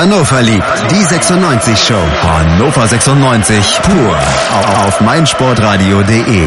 [0.00, 1.94] Hannover liebt die 96 Show.
[2.22, 4.16] Hannover 96 pur
[4.86, 6.46] auf meinsportradio.de.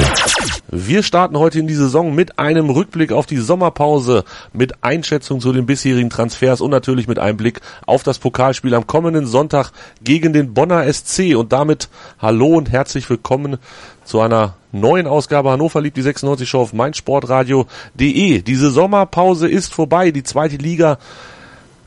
[0.70, 5.52] Wir starten heute in die Saison mit einem Rückblick auf die Sommerpause, mit Einschätzung zu
[5.52, 9.72] den bisherigen Transfers und natürlich mit einem Blick auf das Pokalspiel am kommenden Sonntag
[10.02, 11.36] gegen den Bonner SC.
[11.36, 11.90] Und damit
[12.22, 13.58] hallo und herzlich willkommen
[14.06, 18.42] zu einer neuen Ausgabe Hannover liebt die 96 Show auf meinsportradio.de.
[18.44, 20.12] Diese Sommerpause ist vorbei.
[20.12, 21.00] Die zweite Liga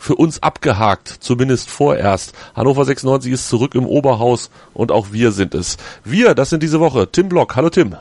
[0.05, 2.35] für uns abgehakt, zumindest vorerst.
[2.55, 5.79] Hannover 96 ist zurück im Oberhaus und auch wir sind es.
[6.05, 7.57] Wir, das sind diese Woche Tim Block.
[7.57, 7.97] Hallo Tim.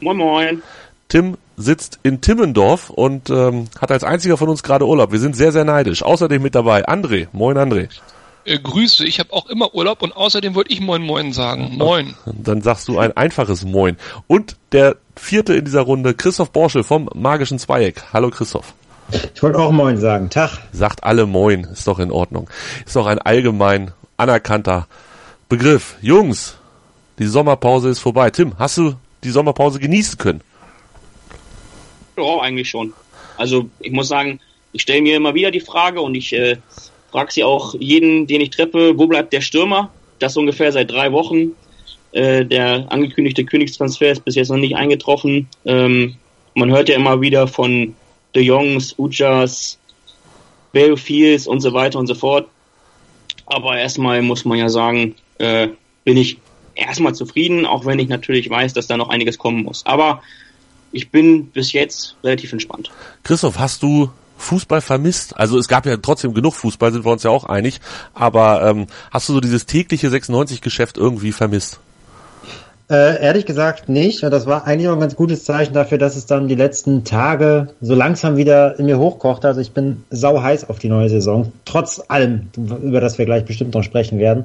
[0.00, 0.62] Moin Moin.
[1.08, 5.12] Tim sitzt in Timmendorf und ähm, hat als einziger von uns gerade Urlaub.
[5.12, 6.02] Wir sind sehr, sehr neidisch.
[6.02, 7.28] Außerdem mit dabei André.
[7.32, 7.88] Moin André.
[8.46, 11.76] Äh, Grüße, ich habe auch immer Urlaub und außerdem wollte ich Moin Moin sagen.
[11.76, 12.14] Moin.
[12.24, 13.98] Dann sagst du ein einfaches Moin.
[14.26, 18.04] Und der vierte in dieser Runde, Christoph Borschel vom Magischen Zweieck.
[18.14, 18.72] Hallo Christoph.
[19.34, 20.30] Ich wollte auch Moin sagen.
[20.30, 20.58] Tag.
[20.72, 22.48] Sagt alle Moin, ist doch in Ordnung.
[22.84, 24.86] Ist doch ein allgemein anerkannter
[25.48, 25.96] Begriff.
[26.02, 26.56] Jungs,
[27.18, 28.30] die Sommerpause ist vorbei.
[28.30, 28.94] Tim, hast du
[29.24, 30.42] die Sommerpause genießen können?
[32.16, 32.92] Ja, eigentlich schon.
[33.36, 34.40] Also ich muss sagen,
[34.72, 36.56] ich stelle mir immer wieder die Frage und ich äh,
[37.10, 39.90] frage sie auch jeden, den ich treffe, wo bleibt der Stürmer?
[40.18, 41.52] Das ungefähr seit drei Wochen.
[42.12, 45.48] Äh, der angekündigte Königstransfer ist bis jetzt noch nicht eingetroffen.
[45.64, 46.16] Ähm,
[46.54, 47.94] man hört ja immer wieder von
[48.34, 49.78] De Jongs, Ujas,
[50.72, 52.48] Balefields und so weiter und so fort.
[53.46, 55.68] Aber erstmal muss man ja sagen, äh,
[56.04, 56.38] bin ich
[56.74, 59.84] erstmal zufrieden, auch wenn ich natürlich weiß, dass da noch einiges kommen muss.
[59.86, 60.22] Aber
[60.92, 62.90] ich bin bis jetzt relativ entspannt.
[63.22, 65.36] Christoph, hast du Fußball vermisst?
[65.36, 67.80] Also es gab ja trotzdem genug Fußball, sind wir uns ja auch einig.
[68.14, 71.80] Aber ähm, hast du so dieses tägliche 96-Geschäft irgendwie vermisst?
[72.90, 74.24] Äh, ehrlich gesagt nicht.
[74.24, 77.68] Das war eigentlich auch ein ganz gutes Zeichen dafür, dass es dann die letzten Tage
[77.80, 79.46] so langsam wieder in mir hochkochte.
[79.46, 81.52] Also ich bin sau heiß auf die neue Saison.
[81.64, 84.44] Trotz allem, über das wir gleich bestimmt noch sprechen werden.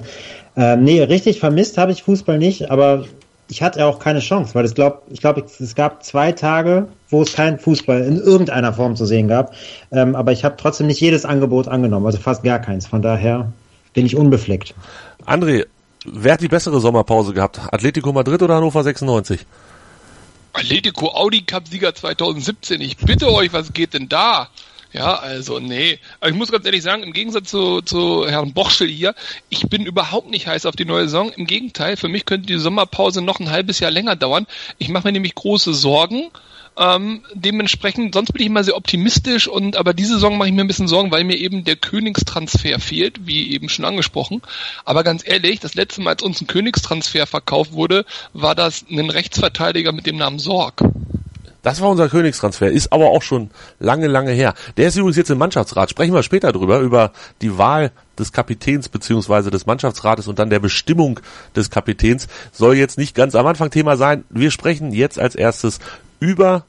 [0.55, 3.05] Ähm, nee, richtig vermisst habe ich Fußball nicht, aber
[3.49, 7.23] ich hatte auch keine Chance, weil ich glaube, ich glaube, es gab zwei Tage, wo
[7.23, 9.53] es keinen Fußball in irgendeiner Form zu sehen gab.
[9.91, 12.86] Ähm, aber ich habe trotzdem nicht jedes Angebot angenommen, also fast gar keins.
[12.86, 13.52] Von daher
[13.93, 14.75] bin ich unbefleckt.
[15.25, 15.65] André,
[16.05, 17.60] wer hat die bessere Sommerpause gehabt?
[17.71, 19.45] Atletico Madrid oder Hannover 96?
[20.54, 22.80] Atletico Audi Cup Sieger 2017.
[22.82, 24.49] Ich bitte euch, was geht denn da?
[24.94, 25.99] Ja, also nee.
[26.21, 29.14] Aber ich muss ganz ehrlich sagen, im Gegensatz zu, zu Herrn Bochschel hier,
[29.49, 31.33] ich bin überhaupt nicht heiß auf die neue Saison.
[31.33, 34.48] Im Gegenteil, für mich könnte die Sommerpause noch ein halbes Jahr länger dauern.
[34.77, 36.32] Ich mache mir nämlich große Sorgen.
[36.77, 40.61] Ähm, dementsprechend, sonst bin ich immer sehr optimistisch und aber diese Saison mache ich mir
[40.61, 44.41] ein bisschen Sorgen, weil mir eben der Königstransfer fehlt, wie eben schon angesprochen.
[44.83, 49.09] Aber ganz ehrlich, das letzte Mal, als uns ein Königstransfer verkauft wurde, war das ein
[49.09, 50.83] Rechtsverteidiger mit dem Namen Sorg.
[51.65, 53.49] Das war unser Königstransfer, ist aber auch schon
[53.80, 54.53] lange, lange her.
[54.77, 55.89] Der ist übrigens jetzt im Mannschaftsrat.
[55.89, 60.59] Sprechen wir später drüber, über die Wahl des Kapitäns beziehungsweise des Mannschaftsrates und dann der
[60.59, 61.19] Bestimmung
[61.55, 62.27] des Kapitäns.
[62.52, 64.25] Soll jetzt nicht ganz am Anfang Thema sein.
[64.30, 65.80] Wir sprechen jetzt als erstes
[66.20, 66.65] über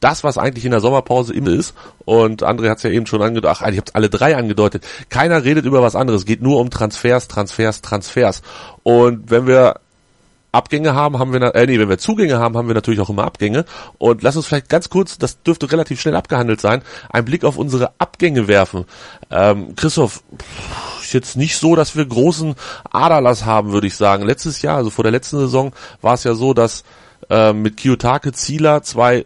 [0.00, 1.74] das, was eigentlich in der Sommerpause immer ist.
[2.04, 4.86] Und André hat es ja eben schon angedeutet, ach, ich habe alle drei angedeutet.
[5.10, 6.22] Keiner redet über was anderes.
[6.22, 8.42] Es geht nur um Transfers, Transfers, Transfers.
[8.82, 9.76] Und wenn wir
[10.52, 13.24] Abgänge haben, haben wir, äh, nee, wenn wir Zugänge haben, haben wir natürlich auch immer
[13.24, 13.64] Abgänge.
[13.98, 17.56] Und lass uns vielleicht ganz kurz, das dürfte relativ schnell abgehandelt sein, einen Blick auf
[17.56, 18.84] unsere Abgänge werfen.
[19.30, 20.22] Ähm, Christoph,
[21.02, 22.54] ist jetzt nicht so, dass wir großen
[22.90, 24.24] Aderlass haben, würde ich sagen.
[24.24, 25.72] Letztes Jahr, also vor der letzten Saison,
[26.02, 26.84] war es ja so, dass
[27.30, 29.24] äh, mit Kiyotake Zieler zwei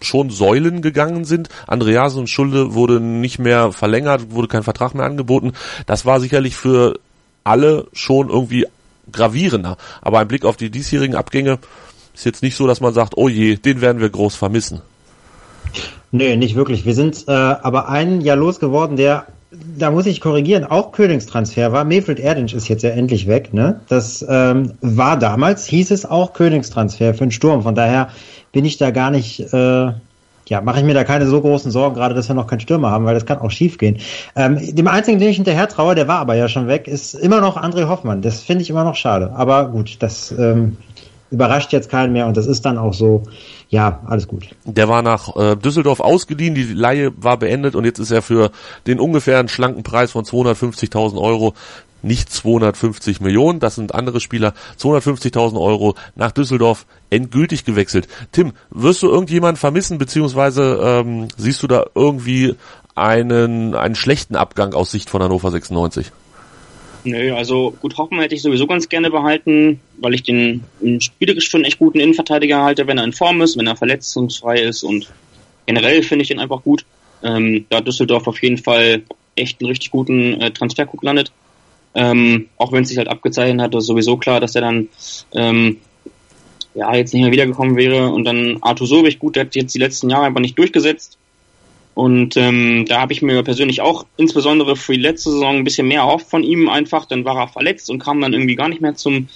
[0.00, 1.48] schon Säulen gegangen sind.
[1.66, 5.52] Andreas und Schulde wurde nicht mehr verlängert, wurde kein Vertrag mehr angeboten.
[5.86, 6.98] Das war sicherlich für
[7.44, 8.66] alle schon irgendwie
[9.10, 9.76] gravierender.
[10.00, 11.58] Aber ein Blick auf die diesjährigen Abgänge
[12.14, 14.82] ist jetzt nicht so, dass man sagt, oh je, den werden wir groß vermissen.
[16.10, 16.84] Nee, nicht wirklich.
[16.84, 19.26] Wir sind äh, aber einen ja losgeworden, der,
[19.78, 21.84] da muss ich korrigieren, auch Königstransfer war.
[21.84, 23.52] Mefred Erdinch ist jetzt ja endlich weg.
[23.52, 23.80] Ne?
[23.88, 27.62] Das ähm, war damals, hieß es auch Königstransfer für den Sturm.
[27.62, 28.08] Von daher
[28.52, 29.92] bin ich da gar nicht äh,
[30.48, 32.90] ja, mache ich mir da keine so großen Sorgen, gerade dass wir noch keinen Stürmer
[32.90, 33.98] haben, weil das kann auch schief gehen.
[34.34, 37.40] Ähm, dem einzigen, den ich hinterher traue, der war aber ja schon weg, ist immer
[37.40, 38.22] noch André Hoffmann.
[38.22, 39.32] Das finde ich immer noch schade.
[39.34, 40.76] Aber gut, das ähm,
[41.32, 43.24] überrascht jetzt keinen mehr und das ist dann auch so.
[43.68, 44.48] Ja, alles gut.
[44.64, 48.50] Der war nach äh, Düsseldorf ausgeliehen, die Laie war beendet und jetzt ist er für
[48.86, 51.54] den ungefähren schlanken Preis von 250.000 Euro
[52.02, 58.08] nicht 250 Millionen, das sind andere Spieler, 250.000 Euro nach Düsseldorf endgültig gewechselt.
[58.32, 62.56] Tim, wirst du irgendjemanden vermissen, beziehungsweise ähm, siehst du da irgendwie
[62.94, 66.12] einen, einen schlechten Abgang aus Sicht von Hannover 96?
[67.04, 70.62] Nö, also gut, Hoffmann hätte ich sowieso ganz gerne behalten, weil ich den
[71.00, 74.60] spielerisch für einen echt guten Innenverteidiger halte, wenn er in Form ist, wenn er verletzungsfrei
[74.60, 75.10] ist und
[75.66, 76.84] generell finde ich ihn einfach gut.
[77.24, 79.02] Ähm, da Düsseldorf auf jeden Fall
[79.34, 81.32] echt einen richtig guten äh, Transferguck gelandet.
[81.94, 84.88] Ähm, auch wenn es sich halt abgezeichnet hat, ist sowieso klar, dass er dann
[85.34, 85.78] ähm,
[86.74, 88.08] ja jetzt nicht mehr wiedergekommen wäre.
[88.08, 91.18] Und dann Arthur Sobich, gut, der hat jetzt die letzten Jahre einfach nicht durchgesetzt.
[91.94, 95.88] Und ähm, da habe ich mir persönlich auch insbesondere für die letzte Saison ein bisschen
[95.88, 97.04] mehr erhofft von ihm einfach.
[97.04, 99.28] Dann war er verletzt und kam dann irgendwie gar nicht mehr zum,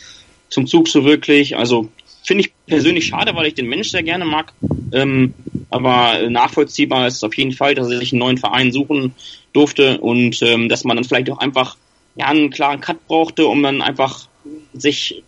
[0.49, 1.57] zum Zug so wirklich.
[1.57, 1.89] Also
[2.25, 4.53] finde ich persönlich schade, weil ich den Mensch sehr gerne mag.
[4.93, 5.35] Ähm,
[5.71, 9.15] aber nachvollziehbar ist es auf jeden Fall, dass er sich einen neuen Verein suchen
[9.53, 11.77] durfte und ähm, dass man dann vielleicht auch einfach
[12.17, 14.29] ja, einen klaren Cut brauchte, um dann einfach
[14.73, 15.23] sich,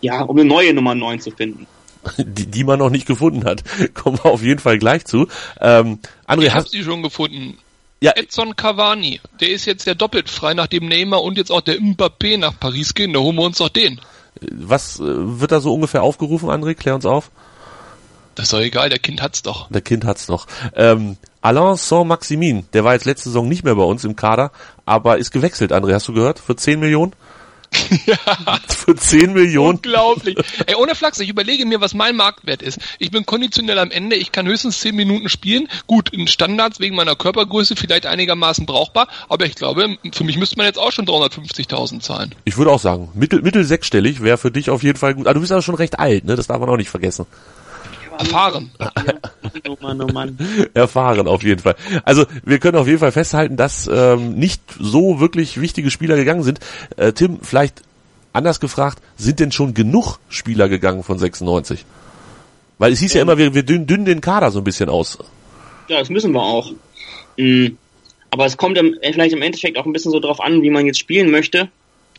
[0.00, 1.66] ja, um eine neue Nummer 9 zu finden.
[2.18, 3.62] Die, die man noch nicht gefunden hat.
[3.94, 5.26] Kommen wir auf jeden Fall gleich zu.
[5.60, 7.58] Ähm, André, Ich hab hast sie schon gefunden.
[8.00, 8.12] Ja.
[8.16, 12.38] Edson Cavani, der ist jetzt ja doppelt frei, nachdem Neymar und jetzt auch der Mbappé
[12.38, 13.12] nach Paris gehen.
[13.14, 14.00] Da holen wir uns doch den.
[14.40, 16.74] was äh, wird da so ungefähr aufgerufen, André?
[16.74, 17.30] Klär uns auf.
[18.34, 19.70] Das ist doch egal, der Kind hat's doch.
[19.70, 20.46] Der Kind hat's noch.
[20.74, 24.50] Ähm, Alain Saint-Maximin, der war jetzt letzte Saison nicht mehr bei uns im Kader,
[24.84, 26.40] aber ist gewechselt, André, hast du gehört?
[26.40, 27.12] Für 10 Millionen?
[28.06, 28.16] ja.
[28.68, 29.76] Für 10 Millionen?
[29.76, 30.36] Unglaublich.
[30.66, 32.78] Ey, ohne Flachs, ich überlege mir, was mein Marktwert ist.
[32.98, 35.68] Ich bin konditionell am Ende, ich kann höchstens 10 Minuten spielen.
[35.86, 40.56] Gut, in Standards wegen meiner Körpergröße vielleicht einigermaßen brauchbar, aber ich glaube, für mich müsste
[40.56, 42.34] man jetzt auch schon 350.000 zahlen.
[42.44, 45.26] Ich würde auch sagen, mittel, mittel sechsstellig wäre für dich auf jeden Fall gut.
[45.26, 46.36] Ah, du bist aber schon recht alt, ne?
[46.36, 47.26] Das darf man auch nicht vergessen.
[48.18, 48.70] Erfahren.
[49.66, 50.36] Oh Mann, oh Mann.
[50.74, 51.76] Erfahren auf jeden Fall.
[52.04, 56.42] Also wir können auf jeden Fall festhalten, dass ähm, nicht so wirklich wichtige Spieler gegangen
[56.42, 56.58] sind.
[56.96, 57.82] Äh, Tim, vielleicht
[58.32, 61.84] anders gefragt, sind denn schon genug Spieler gegangen von 96?
[62.78, 65.18] Weil es hieß ja immer, wir, wir dünnen, dünnen den Kader so ein bisschen aus.
[65.88, 66.72] Ja, das müssen wir auch.
[67.36, 67.78] Mhm.
[68.30, 70.84] Aber es kommt im, vielleicht im Endeffekt auch ein bisschen so drauf an, wie man
[70.86, 71.68] jetzt spielen möchte.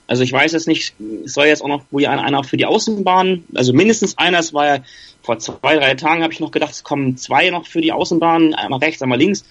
[0.07, 0.93] Also ich weiß es nicht,
[1.25, 4.53] es soll jetzt auch noch wohl einer, einer für die Außenbahn, also mindestens einer, es
[4.53, 4.83] war ja
[5.25, 8.53] vor zwei, drei Tagen habe ich noch gedacht, es kommen zwei noch für die Außenbahn,
[8.53, 9.43] einmal rechts, einmal links.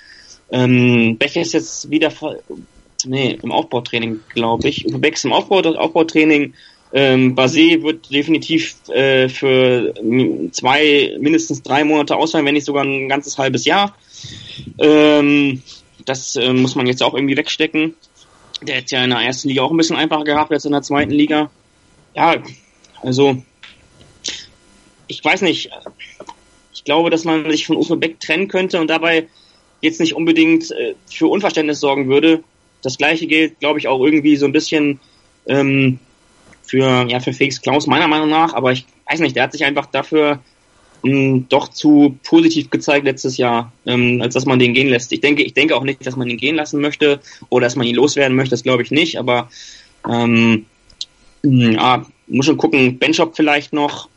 [0.50, 2.12] Ähm, Becher ist jetzt wieder
[3.06, 4.86] nee, im Aufbautraining, glaube ich.
[4.88, 6.54] Beck ist im Aufbau, Aufbautraining.
[6.92, 9.94] Ähm, Basé wird definitiv äh, für
[10.52, 13.96] zwei, mindestens drei Monate ausfallen, wenn nicht sogar ein ganzes halbes Jahr.
[14.78, 15.62] Ähm,
[16.04, 17.94] das äh, muss man jetzt auch irgendwie wegstecken.
[18.62, 20.82] Der hat ja in der ersten Liga auch ein bisschen einfacher gehabt als in der
[20.82, 21.50] zweiten Liga.
[22.14, 22.36] Ja,
[23.02, 23.42] also
[25.06, 25.70] ich weiß nicht.
[26.72, 29.28] Ich glaube, dass man sich von Uwe Beck trennen könnte und dabei
[29.80, 32.42] jetzt nicht unbedingt äh, für Unverständnis sorgen würde.
[32.82, 35.00] Das gleiche gilt, glaube ich, auch irgendwie so ein bisschen
[35.46, 35.98] ähm,
[36.62, 39.64] für, ja, für Felix Klaus, meiner Meinung nach, aber ich weiß nicht, der hat sich
[39.64, 40.40] einfach dafür
[41.02, 45.12] mh, doch zu positiv gezeigt letztes Jahr, ähm, als dass man den gehen lässt.
[45.12, 47.86] Ich denke, ich denke auch nicht, dass man ihn gehen lassen möchte oder dass man
[47.86, 49.48] ihn loswerden möchte, das glaube ich nicht, aber
[50.10, 50.66] ähm,
[51.42, 54.08] mh, ja, muss schon gucken, Benchop vielleicht noch,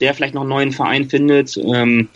[0.00, 1.56] der vielleicht noch einen neuen Verein findet.
[1.56, 2.08] Ähm,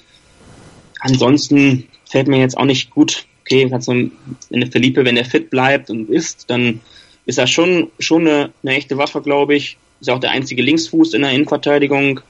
[1.01, 4.13] ansonsten fällt mir jetzt auch nicht gut, okay, so ein,
[4.53, 6.81] eine Felipe, wenn der fit bleibt und ist, dann
[7.27, 9.77] ist er schon, schon eine, eine echte Waffe, glaube ich.
[10.01, 12.21] Ist auch der einzige Linksfuß in der Innenverteidigung.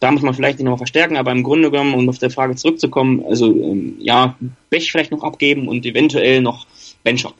[0.00, 2.56] Da muss man vielleicht nicht noch verstärken, aber im Grunde genommen, um auf der Frage
[2.56, 4.36] zurückzukommen, also ähm, ja,
[4.70, 6.66] Bech vielleicht noch abgeben und eventuell noch
[7.02, 7.34] Benchop.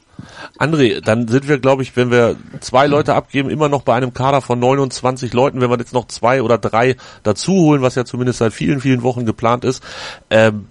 [0.59, 4.13] André, dann sind wir, glaube ich, wenn wir zwei Leute abgeben, immer noch bei einem
[4.13, 5.61] Kader von 29 Leuten.
[5.61, 9.03] Wenn wir jetzt noch zwei oder drei dazu holen, was ja zumindest seit vielen, vielen
[9.03, 9.83] Wochen geplant ist,
[10.29, 10.67] ähm,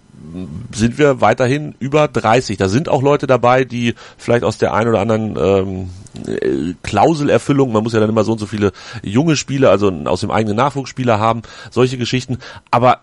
[0.72, 2.56] sind wir weiterhin über 30.
[2.58, 5.90] Da sind auch Leute dabei, die vielleicht aus der einen oder anderen ähm,
[6.26, 10.20] äh, Klauselerfüllung, man muss ja dann immer so und so viele junge Spieler, also aus
[10.20, 12.38] dem eigenen Nachwuchsspieler haben, solche Geschichten.
[12.70, 13.00] Aber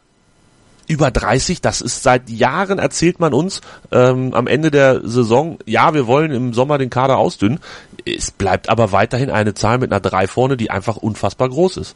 [0.87, 5.93] über 30, das ist seit Jahren erzählt man uns ähm, am Ende der Saison, ja,
[5.93, 7.59] wir wollen im Sommer den Kader ausdünnen.
[8.05, 11.95] Es bleibt aber weiterhin eine Zahl mit einer 3 vorne, die einfach unfassbar groß ist.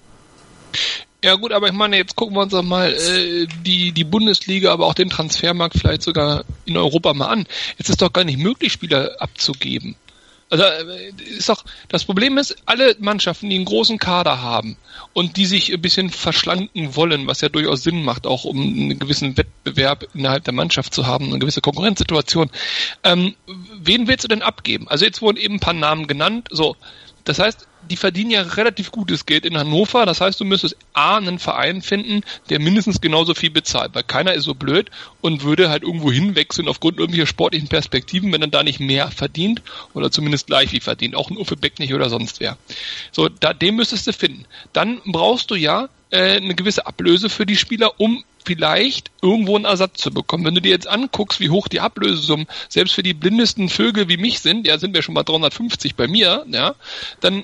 [1.23, 4.73] Ja gut, aber ich meine, jetzt gucken wir uns doch mal äh, die, die Bundesliga,
[4.73, 7.45] aber auch den Transfermarkt vielleicht sogar in Europa mal an.
[7.77, 9.95] Jetzt ist doch gar nicht möglich, Spieler abzugeben.
[10.51, 14.77] Also äh, ist doch das Problem ist, alle Mannschaften, die einen großen Kader haben
[15.13, 18.99] und die sich ein bisschen verschlanken wollen, was ja durchaus Sinn macht, auch um einen
[18.99, 22.51] gewissen Wettbewerb innerhalb der Mannschaft zu haben, eine gewisse Konkurrenzsituation.
[23.03, 23.35] Ähm,
[23.81, 24.89] wen willst du denn abgeben?
[24.89, 26.49] Also jetzt wurden eben ein paar Namen genannt.
[26.51, 26.75] So,
[27.23, 30.05] das heißt, die verdienen ja relativ gutes Geld in Hannover.
[30.05, 34.33] Das heißt, du müsstest A, einen Verein finden, der mindestens genauso viel bezahlt, weil keiner
[34.33, 38.63] ist so blöd und würde halt irgendwo hinwechseln aufgrund irgendwelcher sportlichen Perspektiven, wenn er da
[38.63, 39.61] nicht mehr verdient
[39.93, 41.15] oder zumindest gleich viel verdient.
[41.15, 42.57] Auch ein Uffe Beck nicht oder sonst wer.
[43.11, 44.45] So, da, den müsstest du finden.
[44.71, 49.65] Dann brauchst du ja äh, eine gewisse Ablöse für die Spieler, um vielleicht irgendwo einen
[49.65, 50.45] Ersatz zu bekommen.
[50.45, 54.17] Wenn du dir jetzt anguckst, wie hoch die Ablösesummen selbst für die blindesten Vögel wie
[54.17, 56.75] mich sind, ja, sind wir schon mal 350 bei mir, ja,
[57.19, 57.43] dann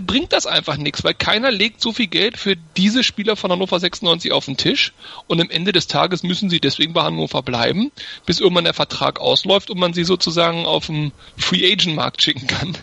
[0.00, 3.78] bringt das einfach nichts, weil keiner legt so viel Geld für diese Spieler von Hannover
[3.78, 4.92] 96 auf den Tisch
[5.26, 7.92] und am Ende des Tages müssen sie deswegen bei Hannover bleiben,
[8.26, 12.46] bis irgendwann der Vertrag ausläuft und man sie sozusagen auf dem Free Agent Markt schicken
[12.46, 12.76] kann.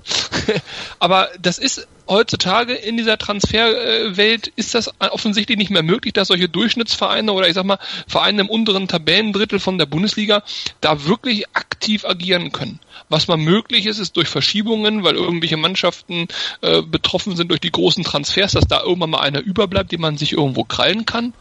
[1.00, 6.50] Aber das ist heutzutage in dieser Transferwelt ist das offensichtlich nicht mehr möglich, dass solche
[6.50, 10.44] Durchschnittsvereine oder ich sag mal Vereine im unteren Tabellendrittel von der Bundesliga
[10.82, 12.80] da wirklich aktiv agieren können.
[13.12, 16.28] Was mal möglich ist, ist durch Verschiebungen, weil irgendwelche Mannschaften
[16.62, 20.18] äh, betroffen sind durch die großen Transfers, dass da irgendwann mal einer überbleibt, den man
[20.18, 21.34] sich irgendwo krallen kann.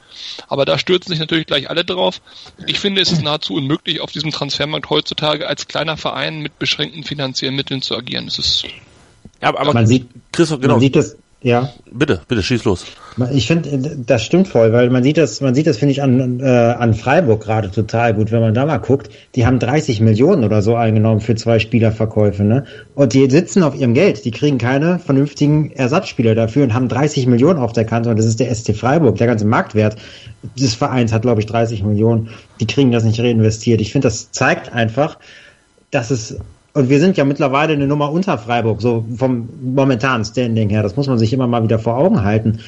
[0.49, 2.21] Aber da stürzen sich natürlich gleich alle drauf.
[2.67, 7.05] Ich finde, es ist nahezu unmöglich, auf diesem Transfermarkt heutzutage als kleiner Verein mit beschränkten
[7.05, 8.27] finanziellen Mitteln zu agieren.
[8.27, 8.65] Es ist
[9.41, 10.75] Ja, aber Man sieht, Christoph, genau.
[10.75, 11.71] man sieht das, ja.
[11.91, 12.85] Bitte, bitte, schieß los.
[13.33, 16.41] Ich finde, das stimmt voll, weil man sieht das, man sieht das, finde ich, an,
[16.41, 19.09] äh, an Freiburg gerade total gut, wenn man da mal guckt.
[19.35, 22.65] Die haben 30 Millionen oder so eingenommen für zwei Spielerverkäufe, ne?
[22.95, 24.25] Und die sitzen auf ihrem Geld.
[24.27, 28.27] Die kriegen keine vernünftigen Ersatzspieler dafür und haben 30 Millionen auf der Kante und das
[28.27, 29.17] ist der SC Freiburg.
[29.17, 29.97] Der ganze Marktwert
[30.59, 32.29] des Vereins hat, glaube ich, 30 Millionen.
[32.61, 33.81] Die kriegen das nicht reinvestiert.
[33.81, 35.19] Ich finde, das zeigt einfach,
[35.91, 36.37] dass es
[36.73, 40.83] und wir sind ja mittlerweile eine Nummer unter Freiburg, so vom momentanen Standing her.
[40.83, 42.61] Das muss man sich immer mal wieder vor Augen halten.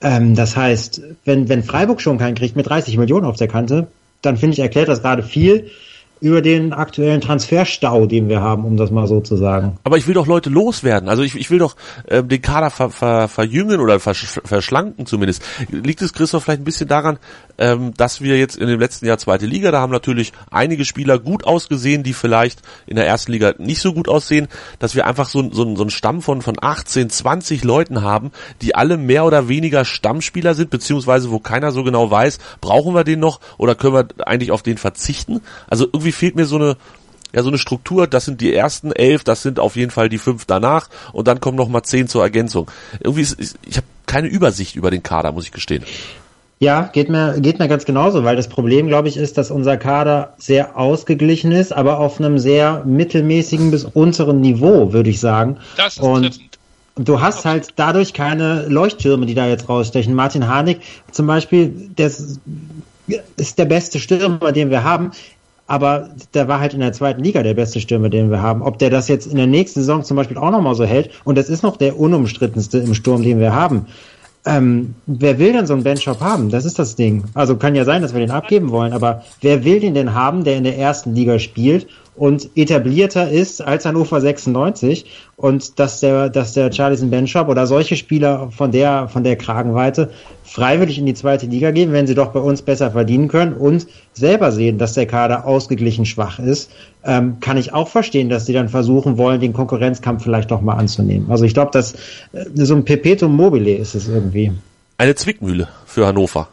[0.00, 3.86] Ähm, das heißt, wenn, wenn Freiburg schon keinen kriegt mit 30 Millionen auf der Kante,
[4.22, 5.70] dann finde ich, erklärt das gerade viel
[6.20, 9.78] über den aktuellen Transferstau, den wir haben, um das mal so zu sagen.
[9.84, 11.08] Aber ich will doch Leute loswerden.
[11.08, 15.42] Also ich, ich will doch äh, den Kader ver, ver, verjüngen oder versch verschlanken zumindest.
[15.70, 17.18] Liegt es, Christoph, vielleicht ein bisschen daran,
[17.58, 21.18] ähm, dass wir jetzt in dem letzten Jahr zweite Liga, da haben natürlich einige Spieler
[21.18, 24.48] gut ausgesehen, die vielleicht in der ersten Liga nicht so gut aussehen,
[24.78, 28.74] dass wir einfach so, so, so einen Stamm von, von 18, 20 Leuten haben, die
[28.74, 33.20] alle mehr oder weniger Stammspieler sind, beziehungsweise wo keiner so genau weiß, brauchen wir den
[33.20, 35.40] noch oder können wir eigentlich auf den verzichten?
[35.68, 36.76] Also irgendwie fehlt mir so eine,
[37.32, 40.18] ja, so eine Struktur, das sind die ersten elf, das sind auf jeden Fall die
[40.18, 42.70] fünf danach und dann kommen noch mal zehn zur Ergänzung.
[43.00, 45.84] Irgendwie ist, ist ich habe keine Übersicht über den Kader, muss ich gestehen.
[46.62, 49.78] Ja, geht mir, geht mir ganz genauso, weil das Problem, glaube ich, ist, dass unser
[49.78, 55.56] Kader sehr ausgeglichen ist, aber auf einem sehr mittelmäßigen bis unteren Niveau, würde ich sagen.
[55.78, 56.38] Das ist Und
[56.96, 60.12] du hast halt dadurch keine Leuchttürme, die da jetzt rausstechen.
[60.12, 65.12] Martin Harnik zum Beispiel, der ist der beste Stürmer, den wir haben.
[65.70, 68.60] Aber der war halt in der zweiten Liga der beste Stürmer, den wir haben.
[68.60, 71.38] Ob der das jetzt in der nächsten Saison zum Beispiel auch nochmal so hält, und
[71.38, 73.86] das ist noch der unumstrittenste im Sturm, den wir haben.
[74.44, 76.50] Ähm, wer will denn so einen Benchop haben?
[76.50, 77.22] Das ist das Ding.
[77.34, 80.42] Also kann ja sein, dass wir den abgeben wollen, aber wer will den denn haben,
[80.42, 81.86] der in der ersten Liga spielt
[82.20, 87.96] und etablierter ist als Hannover 96 und dass der, dass der Charlison Benchop oder solche
[87.96, 90.10] Spieler von der, von der Kragenweite
[90.44, 93.86] freiwillig in die zweite Liga gehen, wenn sie doch bei uns besser verdienen können und
[94.12, 96.70] selber sehen, dass der Kader ausgeglichen schwach ist,
[97.04, 100.74] ähm, kann ich auch verstehen, dass sie dann versuchen wollen, den Konkurrenzkampf vielleicht doch mal
[100.74, 101.30] anzunehmen.
[101.30, 101.94] Also ich glaube, dass
[102.34, 104.52] äh, so ein Perpetuum mobile ist es irgendwie.
[104.98, 106.48] Eine Zwickmühle für Hannover.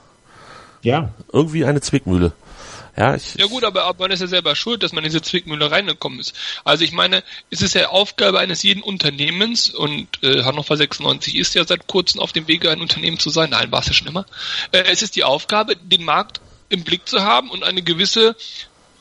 [0.82, 1.10] Ja.
[1.34, 2.32] Irgendwie eine Zwickmühle.
[2.98, 5.70] Ja, ich, Ja gut, aber man ist ja selber schuld, dass man in diese Zwickmühle
[5.70, 6.36] reingekommen ist.
[6.64, 11.54] Also ich meine, es ist ja Aufgabe eines jeden Unternehmens und äh, Hannover 96 ist
[11.54, 13.52] ja seit kurzem auf dem Wege, ein Unternehmen zu sein.
[13.52, 14.26] Nein, war es ja schon immer.
[14.72, 18.36] Äh, es ist die Aufgabe, den Markt im Blick zu haben und eine gewisse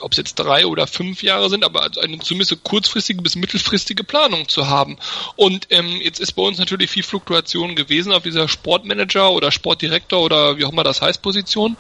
[0.01, 4.05] ob es jetzt drei oder fünf Jahre sind, aber also eine zumindest kurzfristige bis mittelfristige
[4.05, 4.99] Planung zu haben.
[5.37, 10.23] Und ähm, jetzt ist bei uns natürlich viel Fluktuation gewesen auf dieser Sportmanager oder Sportdirektor
[10.23, 11.77] oder wie auch immer das heißt Position.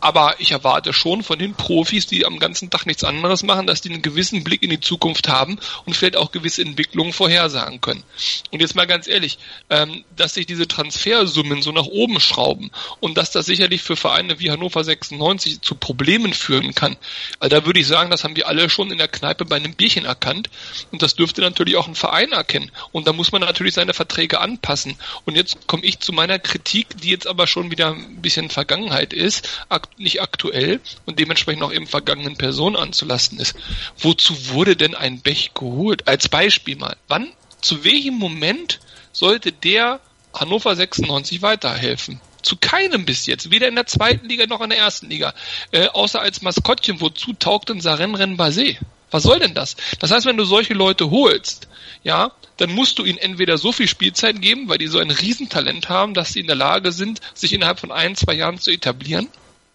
[0.00, 3.80] Aber ich erwarte schon von den Profis, die am ganzen Tag nichts anderes machen, dass
[3.80, 8.02] die einen gewissen Blick in die Zukunft haben und vielleicht auch gewisse Entwicklungen vorhersagen können.
[8.50, 13.16] Und jetzt mal ganz ehrlich, ähm, dass sich diese Transfersummen so nach oben schrauben und
[13.16, 16.96] dass das sicherlich für Vereine wie Hannover 96 zu Problemen führen kann.
[17.38, 20.04] Also würde ich sagen, das haben wir alle schon in der Kneipe bei einem Bierchen
[20.04, 20.50] erkannt.
[20.90, 22.70] Und das dürfte natürlich auch ein Verein erkennen.
[22.92, 24.96] Und da muss man natürlich seine Verträge anpassen.
[25.24, 29.12] Und jetzt komme ich zu meiner Kritik, die jetzt aber schon wieder ein bisschen Vergangenheit
[29.12, 29.48] ist,
[29.96, 33.54] nicht aktuell und dementsprechend auch eben vergangenen Personen anzulasten ist.
[33.98, 36.08] Wozu wurde denn ein Bech geholt?
[36.08, 36.96] Als Beispiel mal.
[37.08, 38.80] Wann, zu welchem Moment
[39.12, 40.00] sollte der
[40.32, 42.20] Hannover 96 weiterhelfen?
[42.42, 45.34] Zu keinem bis jetzt, weder in der zweiten Liga noch in der ersten Liga.
[45.72, 48.78] Äh, außer als Maskottchen, wozu taugt denn Saren Basé?
[49.10, 49.76] Was soll denn das?
[49.98, 51.68] Das heißt, wenn du solche Leute holst,
[52.04, 55.88] ja, dann musst du ihnen entweder so viel Spielzeit geben, weil die so ein Riesentalent
[55.88, 59.28] haben, dass sie in der Lage sind, sich innerhalb von ein, zwei Jahren zu etablieren,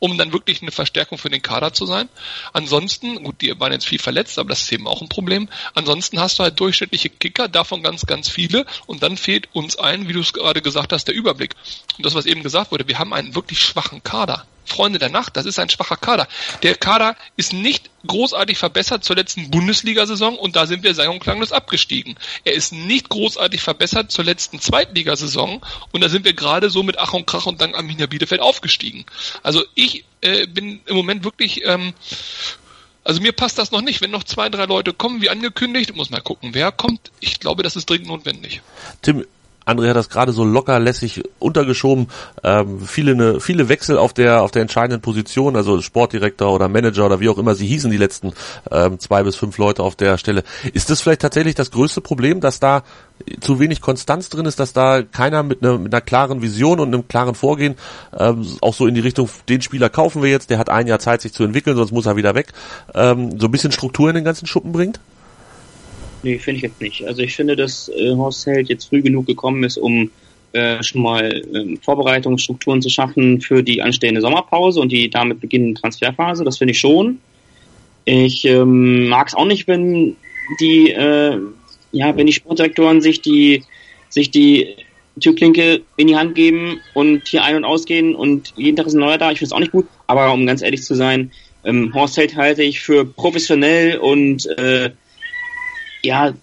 [0.06, 2.10] um dann wirklich eine Verstärkung für den Kader zu sein.
[2.54, 5.50] Ansonsten, gut, die waren jetzt viel verletzt, aber das ist eben auch ein Problem.
[5.74, 8.68] Ansonsten hast du halt durchschnittliche Kicker, davon ganz, ganz viele.
[8.86, 11.56] Und dann fehlt uns allen, wie du es gerade gesagt hast, der Überblick.
[11.98, 14.46] Und das, was eben gesagt wurde, wir haben einen wirklich schwachen Kader.
[14.66, 16.28] Freunde der Nacht, das ist ein schwacher Kader.
[16.64, 21.20] Der Kader ist nicht großartig verbessert zur letzten Bundesliga-Saison und da sind wir sang- und
[21.20, 22.16] klanglos abgestiegen.
[22.44, 27.00] Er ist nicht großartig verbessert zur letzten Zweitligasaison und da sind wir gerade so mit
[27.00, 29.06] Ach und Krach und Dank Arminia Bielefeld aufgestiegen.
[29.44, 31.94] Also ich äh, bin im Moment wirklich ähm,
[33.06, 34.02] also mir passt das noch nicht.
[34.02, 37.12] Wenn noch zwei, drei Leute kommen, wie angekündigt, muss mal gucken, wer kommt.
[37.20, 38.62] Ich glaube, das ist dringend notwendig.
[39.04, 39.26] Tim,
[39.66, 42.08] André hat das gerade so locker lässig untergeschoben.
[42.44, 47.06] Ähm, viele, ne, viele Wechsel auf der, auf der entscheidenden Position, also Sportdirektor oder Manager
[47.06, 48.34] oder wie auch immer sie hießen, die letzten
[48.72, 50.44] ähm, zwei bis fünf Leute auf der Stelle.
[50.74, 52.84] Ist das vielleicht tatsächlich das größte Problem, dass da
[53.40, 56.94] zu wenig Konstanz drin ist, dass da keiner mit, ne, mit einer klaren Vision und
[56.94, 57.76] einem klaren Vorgehen
[58.18, 61.00] ähm, auch so in die Richtung, den Spieler kaufen wir jetzt, der hat ein Jahr
[61.00, 62.48] Zeit, sich zu entwickeln, sonst muss er wieder weg,
[62.94, 65.00] ähm, so ein bisschen Struktur in den ganzen Schuppen bringt?
[66.26, 67.06] Nee, finde ich jetzt nicht.
[67.06, 70.10] Also ich finde, dass äh, Horst Held jetzt früh genug gekommen ist, um
[70.54, 75.80] äh, schon mal ähm, Vorbereitungsstrukturen zu schaffen für die anstehende Sommerpause und die damit beginnende
[75.80, 76.44] Transferphase.
[76.44, 77.20] Das finde ich schon.
[78.06, 80.16] Ich ähm, mag es auch nicht, wenn
[80.60, 81.38] die, äh,
[81.92, 83.62] ja, wenn die Sportdirektoren sich die,
[84.10, 84.70] sich die
[85.20, 89.00] Türklinke in die Hand geben und hier ein- und ausgehen und jeden Tag ist ein
[89.00, 89.32] neuer da.
[89.32, 89.86] Ich finde es auch nicht gut.
[90.08, 91.30] Aber um ganz ehrlich zu sein,
[91.64, 94.90] ähm, Horst Held halte ich für professionell und äh,
[96.06, 96.34] ja,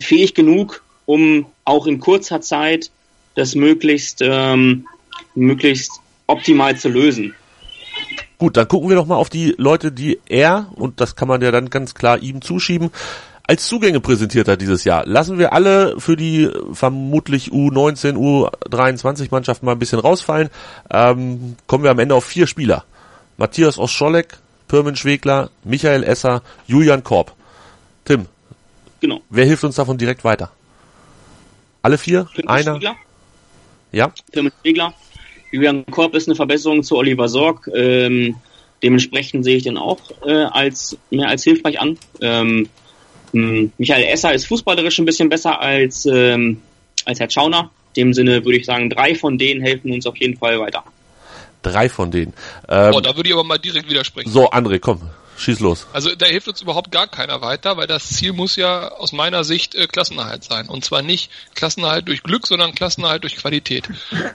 [0.00, 2.90] fähig genug, um auch in kurzer Zeit
[3.34, 4.86] das möglichst, ähm,
[5.34, 5.92] möglichst
[6.26, 7.34] optimal zu lösen.
[8.38, 11.42] Gut, dann gucken wir doch mal auf die Leute, die er, und das kann man
[11.42, 12.90] ja dann ganz klar ihm zuschieben,
[13.46, 15.04] als Zugänge präsentiert hat dieses Jahr.
[15.06, 20.50] Lassen wir alle für die vermutlich U19, U23 Mannschaften mal ein bisschen rausfallen.
[20.88, 22.84] Ähm, kommen wir am Ende auf vier Spieler.
[23.36, 24.38] Matthias Oscholek,
[24.68, 27.34] Pirmin Schwegler, Michael Esser, Julian Korb.
[28.04, 28.26] Tim,
[29.00, 29.20] Genau.
[29.30, 30.50] wer hilft uns davon direkt weiter?
[31.82, 32.28] Alle vier?
[32.46, 32.74] Einer?
[32.76, 32.96] Spiegler,
[33.92, 34.12] Ja?
[34.32, 34.94] Firmen Spiegler.
[35.50, 37.68] Julian Korb ist eine Verbesserung zu Oliver Sorg.
[37.74, 38.36] Ähm,
[38.82, 41.98] dementsprechend sehe ich den auch äh, als mehr als hilfreich an.
[42.20, 42.68] Ähm,
[43.32, 46.60] Michael Esser ist fußballerisch ein bisschen besser als, ähm,
[47.04, 47.70] als Herr Schauner.
[47.94, 50.84] In dem Sinne würde ich sagen, drei von denen helfen uns auf jeden Fall weiter.
[51.62, 52.32] Drei von denen.
[52.68, 54.30] Ähm, Oh, da würde ich aber mal direkt widersprechen.
[54.30, 55.00] so, André, komm,
[55.40, 55.86] schieß los.
[55.92, 59.44] Also da hilft uns überhaupt gar keiner weiter, weil das Ziel muss ja aus meiner
[59.44, 60.68] Sicht äh, Klassenerhalt sein.
[60.68, 63.88] Und zwar nicht Klassenerhalt durch Glück, sondern Klassenerhalt durch Qualität.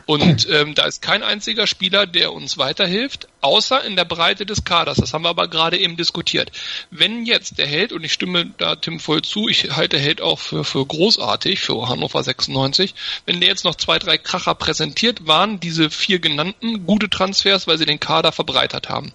[0.05, 4.63] Und ähm, da ist kein einziger Spieler, der uns weiterhilft, außer in der Breite des
[4.63, 4.97] Kaders.
[4.97, 6.51] Das haben wir aber gerade eben diskutiert.
[6.89, 10.39] Wenn jetzt der Held, und ich stimme da Tim voll zu, ich halte Held auch
[10.39, 15.59] für, für großartig, für Hannover 96, wenn der jetzt noch zwei, drei Kracher präsentiert, waren
[15.59, 19.13] diese vier genannten gute Transfers, weil sie den Kader verbreitert haben.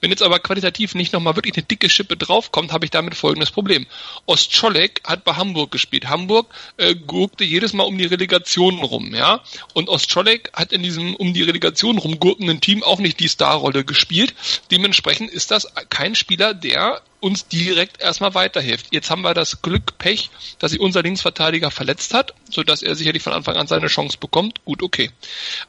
[0.00, 3.50] Wenn jetzt aber qualitativ nicht nochmal wirklich eine dicke Schippe draufkommt, habe ich damit folgendes
[3.50, 3.86] Problem.
[4.26, 6.08] Ostscholek hat bei Hamburg gespielt.
[6.08, 9.42] Hamburg äh, gurkte jedes Mal um die Relegation rum, ja.
[9.74, 14.34] Und Ostscholek hat in diesem um die Relegation rumgurkenden Team auch nicht die Starrolle gespielt.
[14.70, 18.86] Dementsprechend ist das kein Spieler, der uns direkt erstmal weiterhilft.
[18.90, 23.22] Jetzt haben wir das Glück, Pech, dass sich unser Linksverteidiger verletzt hat, sodass er sicherlich
[23.22, 24.64] von Anfang an seine Chance bekommt.
[24.64, 25.10] Gut, okay.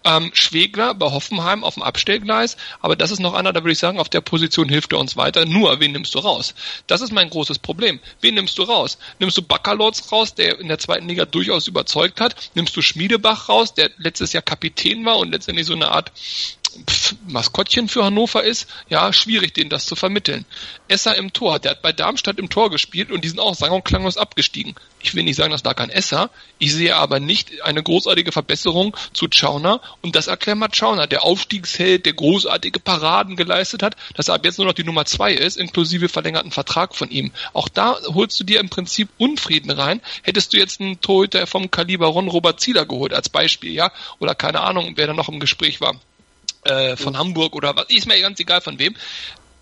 [0.04, 3.80] Ähm, Schwegler bei Hoffenheim auf dem Abstellgleis, aber das ist noch einer, da würde ich
[3.80, 5.46] sagen, auf der Position hilft er uns weiter.
[5.46, 6.54] Nur, wen nimmst du raus?
[6.88, 8.00] Das ist mein großes Problem.
[8.22, 8.98] Wen nimmst du raus?
[9.20, 12.36] Nimmst du Baccalords raus, der in der zweiten Liga durchaus überzeugt hat?
[12.56, 16.12] Nimmst du Schmiedebach raus, der letztes Jahr Kapitän war und letztendlich so eine Art
[17.28, 20.46] Maskottchen für Hannover ist, ja, schwierig, denen das zu vermitteln.
[20.88, 23.72] Esser im Tor, der hat bei Darmstadt im Tor gespielt und die sind auch sang-
[23.72, 24.76] und klanglos abgestiegen.
[25.02, 28.96] Ich will nicht sagen, das lag an Esser, ich sehe aber nicht eine großartige Verbesserung
[29.14, 34.28] zu Schauner und das erklärt mal Schauner, der Aufstiegsheld, der großartige Paraden geleistet hat, dass
[34.28, 37.32] er ab jetzt nur noch die Nummer zwei ist, inklusive verlängerten Vertrag von ihm.
[37.54, 40.02] Auch da holst du dir im Prinzip Unfrieden rein.
[40.24, 44.36] Hättest du jetzt einen Torhüter vom Kaliber Ron Robert Zieler geholt als Beispiel, ja, oder
[44.36, 46.00] keine Ahnung, wer da noch im Gespräch war
[46.68, 48.96] äh, von Hamburg oder was, ist mir ganz egal von wem,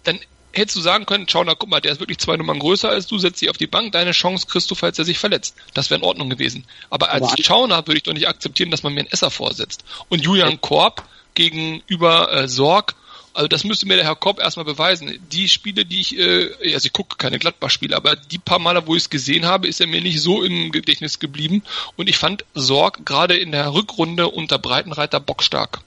[0.03, 0.19] dann
[0.53, 3.07] hättest du sagen können, schau, na guck mal, der ist wirklich zwei Nummern größer als
[3.07, 5.55] du, setz dich auf die Bank, deine Chance kriegst du, falls er sich verletzt.
[5.73, 6.65] Das wäre in Ordnung gewesen.
[6.89, 9.83] Aber als Aber- Schauner würde ich doch nicht akzeptieren, dass man mir einen Esser vorsetzt.
[10.09, 12.95] Und Julian Korb gegenüber äh, Sorg,
[13.33, 15.19] also das müsste mir der Herr Korb erstmal beweisen.
[15.29, 18.95] Die Spiele, die ich, äh, also ich gucke keine Gladbach-Spiele, aber die paar Male, wo
[18.95, 21.63] ich es gesehen habe, ist er mir nicht so im Gedächtnis geblieben.
[21.97, 25.81] Und ich fand Sorg gerade in der Rückrunde unter Breitenreiter bockstark.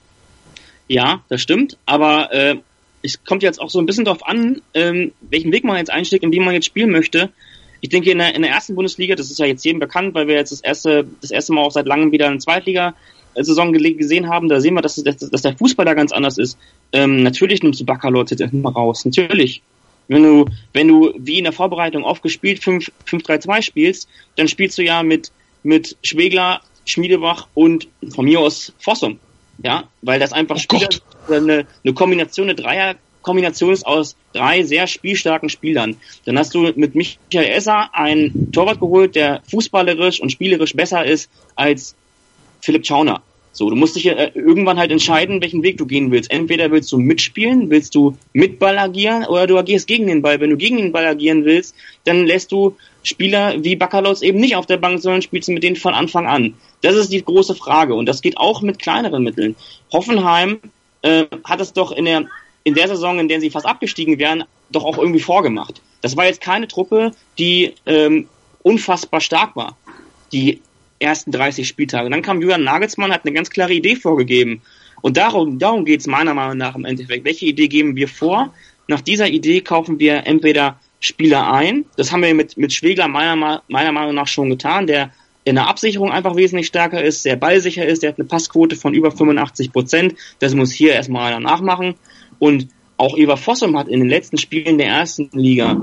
[0.89, 2.55] Ja, das stimmt, aber äh,
[3.03, 6.25] es kommt jetzt auch so ein bisschen darauf an, ähm, welchen Weg man jetzt einschlägt
[6.25, 7.29] und wie man jetzt spielen möchte.
[7.79, 10.27] Ich denke, in der, in der ersten Bundesliga, das ist ja jetzt jedem bekannt, weil
[10.27, 14.49] wir jetzt das erste, das erste Mal auch seit langem wieder eine Zweitliga-Saison gesehen haben,
[14.49, 16.57] da sehen wir, dass, dass, dass der Fußball da ganz anders ist.
[16.91, 19.61] Ähm, natürlich nimmst du Baccalords jetzt erstmal raus, natürlich.
[20.07, 25.03] Wenn du, wenn du wie in der Vorbereitung aufgespielt 5-3-2 spielst, dann spielst du ja
[25.03, 29.19] mit, mit Schwegler, Schmiedebach und von mir aus Fossum.
[29.63, 30.89] Ja, weil das einfach Oh Spieler,
[31.27, 35.97] eine, eine Kombination, eine Dreier-Kombination ist aus drei sehr spielstarken Spielern.
[36.25, 41.29] Dann hast du mit Michael Esser einen Torwart geholt, der fußballerisch und spielerisch besser ist
[41.55, 41.95] als
[42.61, 43.21] Philipp Schauner.
[43.59, 46.31] So, du musst dich äh, irgendwann halt entscheiden, welchen Weg du gehen willst.
[46.31, 50.39] Entweder willst du mitspielen, willst du mit Ball agieren oder du agierst gegen den Ball.
[50.39, 54.55] Wenn du gegen den Ball agieren willst, dann lässt du Spieler wie Bakalos eben nicht
[54.55, 56.53] auf der Bank, sondern spielst mit denen von Anfang an.
[56.79, 59.57] Das ist die große Frage und das geht auch mit kleineren Mitteln.
[59.91, 60.59] Hoffenheim
[61.01, 62.27] äh, hat es doch in der
[62.63, 65.81] in der Saison, in der sie fast abgestiegen wären, doch auch irgendwie vorgemacht.
[65.99, 68.29] Das war jetzt keine Truppe, die ähm,
[68.63, 69.75] unfassbar stark war.
[70.31, 70.61] Die
[70.99, 72.09] ersten 30 Spieltage.
[72.09, 74.61] Dann kam Julian Nagelsmann, hat eine ganz klare Idee vorgegeben.
[75.01, 77.25] Und darum, darum geht es meiner Meinung nach im Endeffekt.
[77.25, 78.53] Welche Idee geben wir vor?
[78.87, 81.85] Nach dieser Idee kaufen wir entweder Spieler ein.
[81.95, 85.11] Das haben wir mit, mit Schwegler meiner, meiner Meinung nach schon getan, der
[85.45, 88.93] in der Absicherung einfach wesentlich stärker ist, sehr ballsicher ist, der hat eine Passquote von
[88.93, 90.15] über 85 Prozent.
[90.39, 91.95] Das muss hier erstmal einer nachmachen.
[92.39, 95.81] Und auch Eva Fossum hat in den letzten Spielen der ersten Liga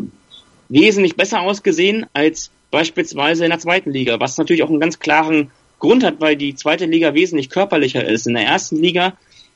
[0.69, 5.51] wesentlich besser ausgesehen als beispielsweise in der zweiten Liga, was natürlich auch einen ganz klaren
[5.79, 8.27] Grund hat, weil die zweite Liga wesentlich körperlicher ist.
[8.27, 9.15] In der ersten Liga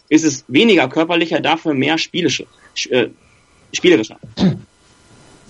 [0.08, 2.46] ist es weniger körperlicher, dafür mehr spielische,
[2.90, 3.08] äh,
[3.72, 4.18] spielerischer.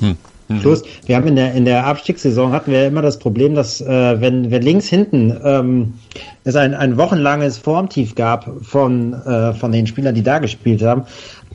[0.01, 0.17] Hm.
[0.59, 4.21] Plus, wir haben in der, in der Abstiegssaison hatten wir immer das Problem, dass äh,
[4.21, 5.95] wenn, wenn links hinten ähm,
[6.43, 11.05] es ein, ein wochenlanges Formtief gab von, äh, von den Spielern, die da gespielt haben,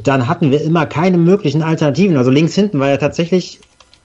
[0.01, 2.15] dann hatten wir immer keine möglichen Alternativen.
[2.15, 3.59] Also links hinten war ja tatsächlich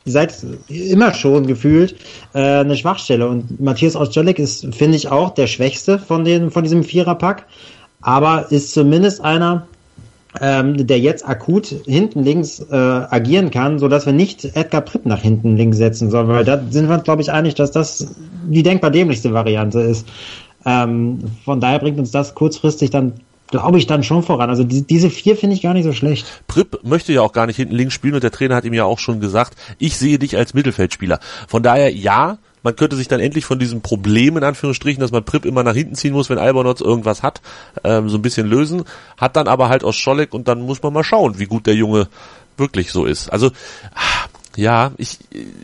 [0.04, 0.34] seit
[0.68, 1.96] immer schon gefühlt
[2.34, 3.28] äh, eine Schwachstelle.
[3.28, 7.46] Und Matthias Ostjolik ist, finde ich, auch der Schwächste von, den, von diesem Viererpack,
[8.00, 9.66] aber ist zumindest einer,
[10.40, 15.04] ähm, der jetzt akut hinten links äh, agieren kann, so dass wir nicht Edgar Pripp
[15.04, 18.14] nach hinten links setzen sollen, weil da sind wir uns, glaube ich, einig, dass das
[18.44, 20.06] die denkbar dämlichste Variante ist.
[20.64, 23.14] Ähm, von daher bringt uns das kurzfristig dann
[23.50, 24.50] glaube ich, dann schon voran.
[24.50, 26.26] Also die, diese vier finde ich gar nicht so schlecht.
[26.46, 28.84] Pripp möchte ja auch gar nicht hinten links spielen und der Trainer hat ihm ja
[28.84, 31.20] auch schon gesagt, ich sehe dich als Mittelfeldspieler.
[31.48, 35.24] Von daher, ja, man könnte sich dann endlich von diesem Problem in Anführungsstrichen, dass man
[35.24, 37.40] Pripp immer nach hinten ziehen muss, wenn Albonotz irgendwas hat,
[37.84, 38.84] ähm, so ein bisschen lösen.
[39.16, 41.74] Hat dann aber halt aus Scholleck und dann muss man mal schauen, wie gut der
[41.74, 42.08] Junge
[42.56, 43.32] wirklich so ist.
[43.32, 43.50] Also
[44.56, 45.18] ja, ich,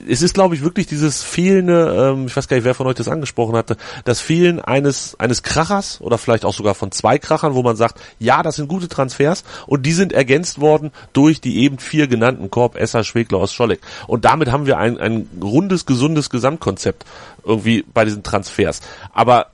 [0.09, 2.94] es ist, glaube ich, wirklich dieses fehlende, ähm, ich weiß gar nicht, wer von euch
[2.94, 7.55] das angesprochen hatte, das Fehlen eines, eines Krachers oder vielleicht auch sogar von zwei Krachern,
[7.55, 11.59] wo man sagt, ja, das sind gute Transfers und die sind ergänzt worden durch die
[11.59, 13.81] eben vier genannten Korb, Esser, Schwegler aus Scholleck.
[14.07, 17.05] Und damit haben wir ein, ein rundes, gesundes Gesamtkonzept
[17.44, 18.81] irgendwie bei diesen Transfers.
[19.12, 19.46] Aber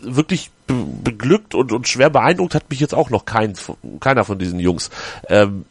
[0.00, 3.54] wirklich beglückt und, und schwer beeindruckt hat mich jetzt auch noch kein,
[4.00, 4.90] keiner von diesen Jungs.
[5.28, 5.64] Ähm,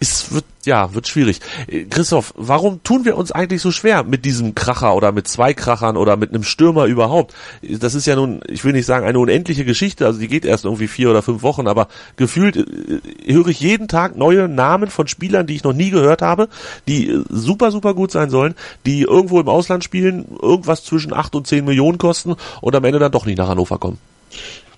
[0.00, 1.40] es wird, ja, wird schwierig.
[1.68, 5.54] Äh, Christoph, warum tun wir uns eigentlich so schwer mit diesem Kracher oder mit zwei
[5.54, 7.34] Krachern oder mit einem Stürmer überhaupt?
[7.62, 10.64] Das ist ja nun, ich will nicht sagen eine unendliche Geschichte, also die geht erst
[10.64, 15.06] irgendwie vier oder fünf Wochen, aber gefühlt äh, höre ich jeden Tag neue Namen von
[15.08, 16.48] Spielern, die ich noch nie gehört habe,
[16.88, 18.54] die äh, super, super gut sein sollen,
[18.84, 22.98] die irgendwo im Ausland spielen, irgendwas zwischen acht und zehn Millionen kosten und am Ende
[22.98, 23.98] dann doch nicht nach Hannover kommen.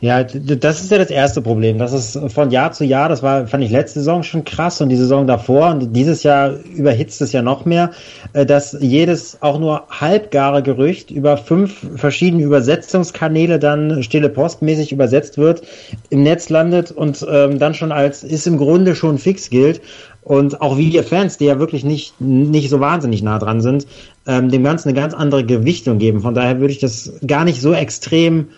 [0.01, 1.79] Ja, das ist ja das erste Problem.
[1.79, 4.91] Das ist von Jahr zu Jahr, das war, fand ich letzte Saison schon krass und
[4.91, 7.91] die Saison davor und dieses Jahr überhitzt es ja noch mehr,
[8.33, 15.37] äh, dass jedes auch nur halbgare Gerücht über fünf verschiedene Übersetzungskanäle dann stille postmäßig übersetzt
[15.37, 15.63] wird,
[16.11, 19.81] im Netz landet und ähm, dann schon als ist im Grunde schon fix gilt.
[20.23, 23.87] Und auch wir Fans, die ja wirklich nicht, nicht so wahnsinnig nah dran sind,
[24.27, 26.21] ähm, dem Ganzen eine ganz andere Gewichtung geben.
[26.21, 28.49] Von daher würde ich das gar nicht so extrem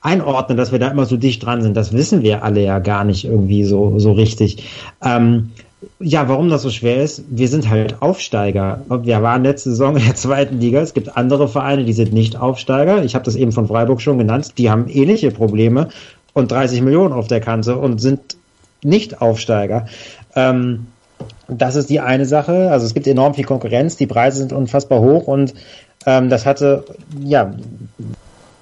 [0.00, 1.76] einordnen, dass wir da immer so dicht dran sind.
[1.76, 4.64] Das wissen wir alle ja gar nicht irgendwie so, so richtig.
[5.02, 5.50] Ähm,
[6.00, 8.82] ja, warum das so schwer ist, wir sind halt Aufsteiger.
[8.88, 10.80] Wir waren letzte Saison in der zweiten Liga.
[10.80, 13.04] Es gibt andere Vereine, die sind nicht Aufsteiger.
[13.04, 14.58] Ich habe das eben von Freiburg schon genannt.
[14.58, 15.88] Die haben ähnliche Probleme
[16.32, 18.36] und 30 Millionen auf der Kante und sind
[18.82, 19.86] nicht Aufsteiger.
[20.34, 20.86] Ähm,
[21.48, 22.70] das ist die eine Sache.
[22.70, 25.54] Also es gibt enorm viel Konkurrenz, die Preise sind unfassbar hoch und
[26.06, 26.84] ähm, das hatte,
[27.24, 27.54] ja,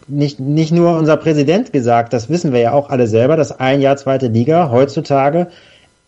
[0.08, 3.80] nicht, nicht nur unser Präsident gesagt, das wissen wir ja auch alle selber, dass ein
[3.80, 5.48] Jahr zweite Liga heutzutage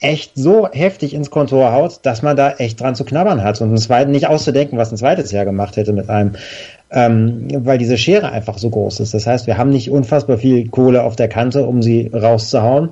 [0.00, 3.72] echt so heftig ins Kontor haut, dass man da echt dran zu knabbern hat und
[3.72, 6.32] ein zweites nicht auszudenken, was ein zweites Jahr gemacht hätte mit einem,
[6.90, 9.14] ähm, weil diese Schere einfach so groß ist.
[9.14, 12.90] Das heißt, wir haben nicht unfassbar viel Kohle auf der Kante, um sie rauszuhauen.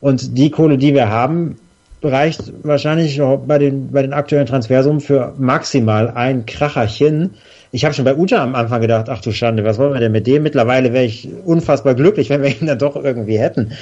[0.00, 1.56] Und die Kohle, die wir haben,
[2.02, 7.34] reicht wahrscheinlich bei den, bei den aktuellen Transfersummen für maximal ein Kracherchen.
[7.72, 10.12] Ich habe schon bei Uta am Anfang gedacht, ach du Schande, was wollen wir denn
[10.12, 10.42] mit dem?
[10.42, 13.72] Mittlerweile wäre ich unfassbar glücklich, wenn wir ihn dann doch irgendwie hätten.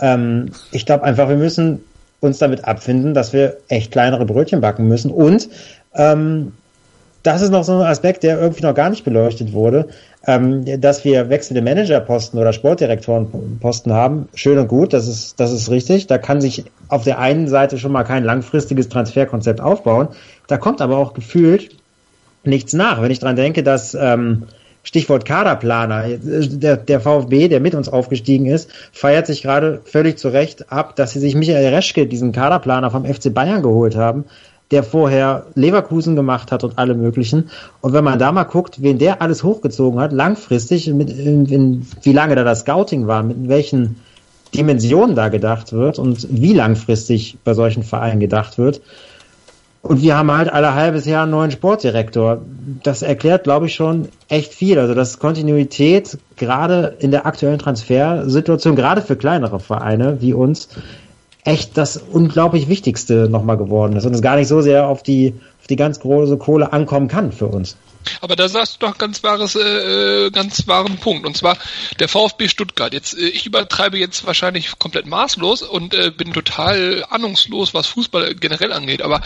[0.00, 1.80] Ähm, ich glaube einfach, wir müssen
[2.20, 5.48] uns damit abfinden, dass wir echt kleinere Brötchen backen müssen und
[5.94, 6.52] ähm,
[7.22, 9.88] das ist noch so ein Aspekt, der irgendwie noch gar nicht beleuchtet wurde,
[10.26, 14.28] ähm, dass wir wechselnde Managerposten oder Sportdirektorenposten haben.
[14.34, 16.06] Schön und gut, das ist, das ist richtig.
[16.06, 20.08] Da kann sich auf der einen Seite schon mal kein langfristiges Transferkonzept aufbauen.
[20.46, 21.70] Da kommt aber auch gefühlt
[22.44, 23.02] nichts nach.
[23.02, 24.44] Wenn ich dran denke, dass ähm,
[24.88, 26.04] Stichwort Kaderplaner.
[26.18, 30.96] Der, der VfB, der mit uns aufgestiegen ist, feiert sich gerade völlig zu Recht ab,
[30.96, 34.24] dass sie sich Michael Reschke, diesen Kaderplaner vom FC Bayern geholt haben,
[34.70, 37.50] der vorher Leverkusen gemacht hat und alle möglichen.
[37.82, 41.86] Und wenn man da mal guckt, wen der alles hochgezogen hat, langfristig, mit, in, in,
[42.02, 43.96] wie lange da das Scouting war, mit welchen
[44.54, 48.80] Dimensionen da gedacht wird und wie langfristig bei solchen Vereinen gedacht wird.
[49.88, 52.42] Und wir haben halt alle halbes Jahr einen neuen Sportdirektor.
[52.82, 54.78] Das erklärt, glaube ich, schon echt viel.
[54.78, 60.68] Also, dass Kontinuität gerade in der aktuellen Transfersituation, gerade für kleinere Vereine wie uns,
[61.42, 65.32] echt das unglaublich Wichtigste nochmal geworden ist und es gar nicht so sehr auf die,
[65.58, 67.78] auf die ganz große Kohle ankommen kann für uns.
[68.20, 71.26] Aber da sagst du doch ganz wahres, äh, äh, ganz wahren Punkt.
[71.26, 71.58] Und zwar
[71.98, 72.92] der VfB Stuttgart.
[72.92, 78.34] Jetzt, äh, ich übertreibe jetzt wahrscheinlich komplett maßlos und äh, bin total ahnungslos, was Fußball
[78.34, 79.02] generell angeht.
[79.02, 79.20] Aber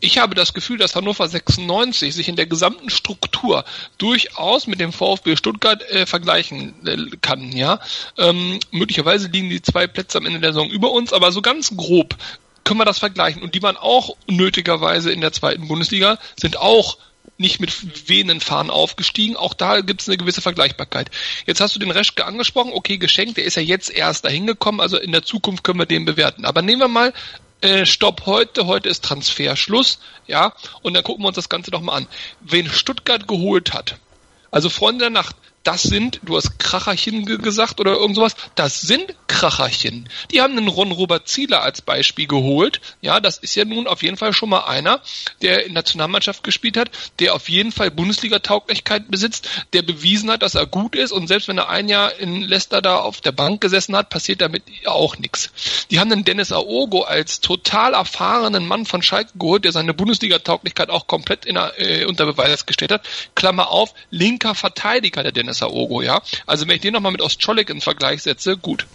[0.00, 3.64] ich habe das Gefühl, dass Hannover 96 sich in der gesamten Struktur
[3.98, 7.52] durchaus mit dem VfB Stuttgart äh, vergleichen äh, kann.
[7.52, 7.80] Ja,
[8.18, 11.76] ähm, möglicherweise liegen die zwei Plätze am Ende der Saison über uns, aber so ganz
[11.76, 12.16] grob
[12.66, 13.42] können wir das vergleichen.
[13.42, 16.98] Und die waren auch nötigerweise in der zweiten Bundesliga, sind auch
[17.38, 19.36] nicht mit wehenden Fahnen aufgestiegen.
[19.36, 21.10] Auch da gibt es eine gewisse Vergleichbarkeit.
[21.46, 22.72] Jetzt hast du den Reschke angesprochen.
[22.72, 23.36] Okay, geschenkt.
[23.36, 24.80] Der ist ja jetzt erst dahin gekommen.
[24.80, 26.44] Also in der Zukunft können wir den bewerten.
[26.44, 27.12] Aber nehmen wir mal
[27.60, 28.66] äh, Stopp heute.
[28.66, 29.98] Heute ist Transferschluss.
[30.26, 32.06] Ja, und dann gucken wir uns das Ganze doch mal an.
[32.40, 33.96] Wen Stuttgart geholt hat.
[34.50, 39.14] Also Freunde der Nacht, das sind, du hast Kracherchen gesagt oder irgend sowas, das sind
[39.26, 40.08] Kracherchen.
[40.30, 42.80] Die haben einen Ron Robert Zieler als Beispiel geholt.
[43.00, 45.00] Ja, das ist ja nun auf jeden Fall schon mal einer,
[45.42, 50.54] der in Nationalmannschaft gespielt hat, der auf jeden Fall Bundesliga-Tauglichkeit besitzt, der bewiesen hat, dass
[50.54, 53.60] er gut ist und selbst wenn er ein Jahr in Leicester da auf der Bank
[53.60, 55.50] gesessen hat, passiert damit auch nichts.
[55.90, 60.90] Die haben einen Dennis Aogo als total erfahrenen Mann von Schalke geholt, der seine Bundesliga-Tauglichkeit
[60.90, 63.04] auch komplett in, äh, unter Beweis gestellt hat.
[63.34, 66.22] Klammer auf, linker Verteidiger der Dennis Saogo, ja.
[66.46, 68.86] Also wenn ich den nochmal mit Ostscholek in Vergleich setze, gut.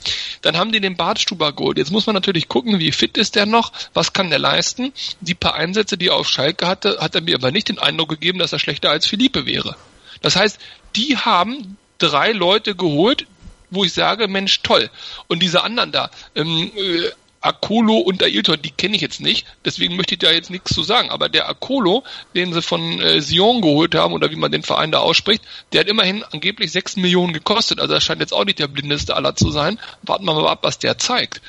[0.42, 1.78] Dann haben die den Bartstuber geholt.
[1.78, 4.94] Jetzt muss man natürlich gucken, wie fit ist der noch, was kann der leisten.
[5.20, 8.10] Die paar Einsätze, die er auf Schalke hatte, hat er mir aber nicht den Eindruck
[8.10, 9.76] gegeben, dass er schlechter als Philippe wäre.
[10.22, 10.60] Das heißt,
[10.96, 13.28] die haben drei Leute geholt,
[13.70, 14.90] wo ich sage, Mensch, toll.
[15.28, 17.10] Und diese anderen da, ähm, äh,
[17.42, 20.84] Akolo und Ailton, die kenne ich jetzt nicht, deswegen möchte ich da jetzt nichts zu
[20.84, 21.10] sagen.
[21.10, 22.04] Aber der Akolo,
[22.36, 25.82] den sie von äh, Sion geholt haben, oder wie man den Verein da ausspricht, der
[25.82, 27.80] hat immerhin angeblich sechs Millionen gekostet.
[27.80, 29.80] Also das scheint jetzt auch nicht der blindeste aller zu sein.
[30.04, 31.42] Warten wir mal ab, was der zeigt.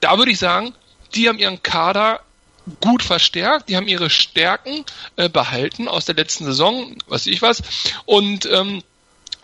[0.00, 0.72] Da würde ich sagen,
[1.14, 2.20] die haben ihren Kader
[2.80, 4.84] gut verstärkt, die haben ihre Stärken
[5.16, 7.62] äh, behalten aus der letzten Saison, was ich was.
[8.04, 8.82] Und ähm,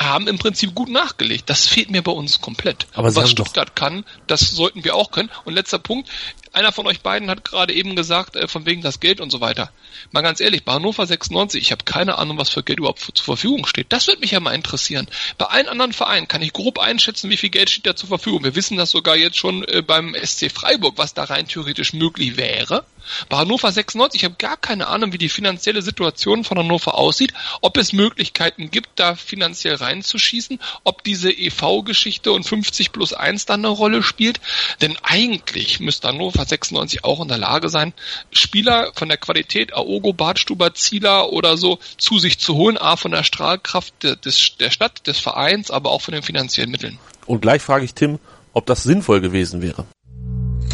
[0.00, 1.48] haben im Prinzip gut nachgelegt.
[1.48, 2.86] Das fehlt mir bei uns komplett.
[2.94, 5.30] Aber was Stuttgart kann, das sollten wir auch können.
[5.44, 6.08] Und letzter Punkt,
[6.56, 9.40] einer von euch beiden hat gerade eben gesagt, äh, von wegen das Geld und so
[9.40, 9.70] weiter.
[10.10, 13.24] Mal ganz ehrlich, bei Hannover 96, ich habe keine Ahnung, was für Geld überhaupt zur
[13.24, 13.92] Verfügung steht.
[13.92, 15.06] Das würde mich ja mal interessieren.
[15.36, 18.42] Bei allen anderen Vereinen kann ich grob einschätzen, wie viel Geld steht da zur Verfügung.
[18.42, 22.36] Wir wissen das sogar jetzt schon äh, beim SC Freiburg, was da rein theoretisch möglich
[22.38, 22.84] wäre.
[23.28, 27.32] Bei Hannover 96, ich habe gar keine Ahnung, wie die finanzielle Situation von Hannover aussieht,
[27.60, 33.64] ob es Möglichkeiten gibt, da finanziell reinzuschießen, ob diese EV-Geschichte und 50 plus 1 dann
[33.64, 34.40] eine Rolle spielt.
[34.80, 37.92] Denn eigentlich müsste Hannover 96 auch in der Lage sein,
[38.30, 43.10] Spieler von der Qualität Aogo, Badstuber, Zieler oder so zu sich zu holen, A von
[43.10, 46.98] der Strahlkraft des, der Stadt, des Vereins, aber auch von den finanziellen Mitteln.
[47.26, 48.18] Und gleich frage ich Tim,
[48.52, 49.84] ob das sinnvoll gewesen wäre.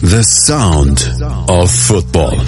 [0.02, 1.14] The Sound
[1.48, 2.40] of Football.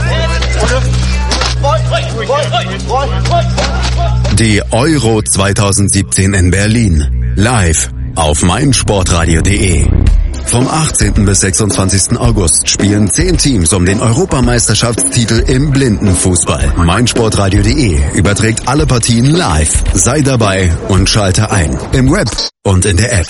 [4.39, 7.35] Die Euro 2017 in Berlin.
[7.37, 10.14] Live auf meinsportradio.de.
[10.47, 11.25] Vom 18.
[11.25, 12.19] bis 26.
[12.19, 16.75] August spielen 10 Teams um den Europameisterschaftstitel im Blindenfußball.
[16.77, 19.83] meinsportradio.de überträgt alle Partien live.
[19.95, 21.77] Sei dabei und schalte ein.
[21.93, 22.29] Im Web
[22.65, 23.27] und in der App.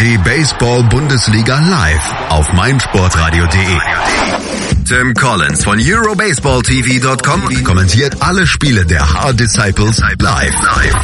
[0.00, 4.77] Die Baseball-Bundesliga live auf meinsportradio.de.
[4.88, 10.54] Tim Collins von EuroBaseballTV.com kommentiert alle Spiele der Hard Disciples live.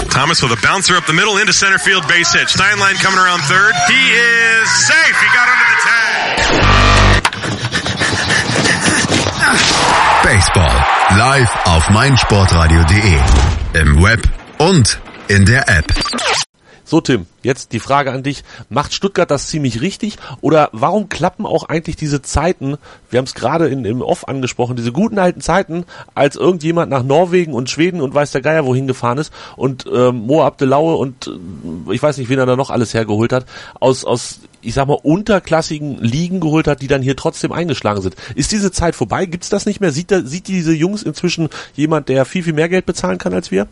[0.09, 2.49] Thomas with a bouncer up the middle into center field base hit.
[2.49, 3.75] Steinlein coming around third.
[3.87, 5.21] He is safe.
[5.21, 6.25] He got under the tag.
[10.25, 10.81] Baseball
[11.19, 13.21] live auf meinsportradio.de.
[13.83, 15.93] Im Web und in der App.
[16.87, 18.45] So Tim, jetzt die Frage an dich.
[18.69, 22.77] Macht Stuttgart das ziemlich richtig oder warum klappen auch eigentlich diese Zeiten,
[23.09, 27.55] wir haben es gerade im Off angesprochen, diese guten alten Zeiten, als irgendjemand nach Norwegen
[27.55, 31.95] und Schweden und weiß der Geier wohin gefahren ist und ähm, Mo Abdelaue und äh,
[31.95, 33.47] ich weiß nicht, wen er da noch alles hergeholt hat,
[33.81, 38.17] aus, aus ich sag mal, unterklassigen Ligen geholt hat, die dann hier trotzdem eingeschlagen sind.
[38.35, 39.27] Ist diese Zeit vorbei?
[39.27, 39.93] Gibt's das nicht mehr?
[39.93, 43.51] Sieht, da, sieht diese Jungs inzwischen jemand, der viel, viel mehr Geld bezahlen kann als
[43.51, 43.69] wir?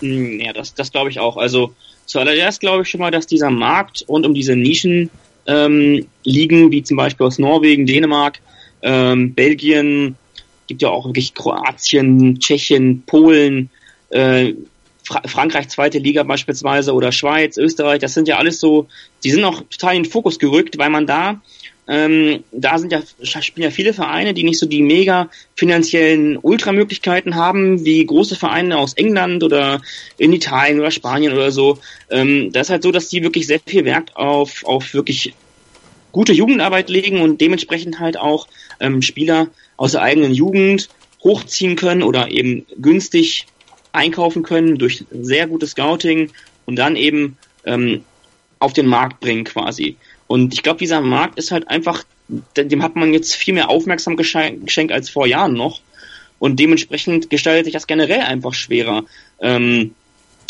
[0.00, 1.36] Hm, ja, das, das glaube ich auch.
[1.36, 1.74] Also
[2.06, 5.10] zuallererst glaube ich schon mal, dass dieser Markt rund um diese Nischen
[5.46, 8.40] ähm, liegen, wie zum Beispiel aus Norwegen, Dänemark,
[8.82, 10.16] ähm, Belgien,
[10.66, 13.70] gibt ja auch wirklich Kroatien, Tschechien, Polen,
[14.10, 14.54] äh,
[15.02, 18.86] Fra Frankreich zweite Liga beispielsweise oder Schweiz, Österreich, das sind ja alles so,
[19.24, 21.40] die sind auch total in den Fokus gerückt, weil man da
[21.90, 23.02] ähm, da sind ja,
[23.42, 28.78] spielen ja viele Vereine, die nicht so die mega finanziellen Ultramöglichkeiten haben, wie große Vereine
[28.78, 29.82] aus England oder
[30.16, 31.80] in Italien oder Spanien oder so.
[32.08, 35.34] Ähm, das ist halt so, dass die wirklich sehr viel Wert auf, auf wirklich
[36.12, 38.46] gute Jugendarbeit legen und dementsprechend halt auch
[38.78, 40.90] ähm, Spieler aus der eigenen Jugend
[41.24, 43.46] hochziehen können oder eben günstig
[43.90, 46.30] einkaufen können durch sehr gutes Scouting
[46.66, 48.04] und dann eben ähm,
[48.60, 49.96] auf den Markt bringen quasi.
[50.30, 52.04] Und ich glaube, dieser Markt ist halt einfach,
[52.56, 55.80] dem hat man jetzt viel mehr Aufmerksamkeit geschenkt als vor Jahren noch.
[56.38, 59.02] Und dementsprechend gestaltet sich das generell einfach schwerer.
[59.40, 59.92] Ähm,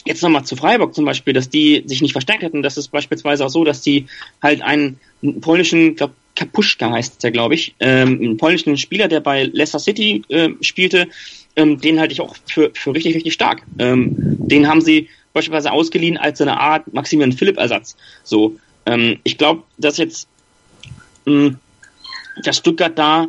[0.04, 2.62] jetzt nochmal zu Freiburg zum Beispiel, dass die sich nicht verstärkt hätten.
[2.62, 4.04] Das ist beispielsweise auch so, dass die
[4.42, 5.00] halt einen,
[5.40, 10.22] polnischen, glaube Kapuschka heißt der, glaube ich, ähm, einen polnischen Spieler, der bei Leicester City
[10.28, 11.08] äh, spielte,
[11.56, 13.62] ähm, den halte ich auch für, für richtig, richtig stark.
[13.78, 17.96] Ähm, den haben sie beispielsweise ausgeliehen als so eine Art Maximilian Philipp-Ersatz.
[18.24, 20.28] So, ähm, ich glaube, dass jetzt
[21.26, 21.58] mh, hm,
[22.44, 23.26] dass Stuttgart da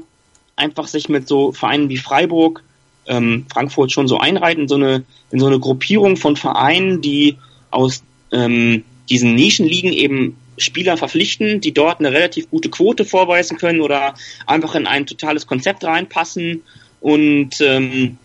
[0.56, 2.64] einfach sich mit so Vereinen wie Freiburg,
[3.08, 7.38] ähm, Frankfurt schon so einreiht in so eine in so eine Gruppierung von Vereinen, die
[7.72, 13.82] aus ähm, diesen Nischenligen eben Spieler verpflichten, die dort eine relativ gute Quote vorweisen können
[13.82, 14.14] oder
[14.46, 16.62] einfach in ein totales Konzept reinpassen
[17.00, 18.18] und ähm,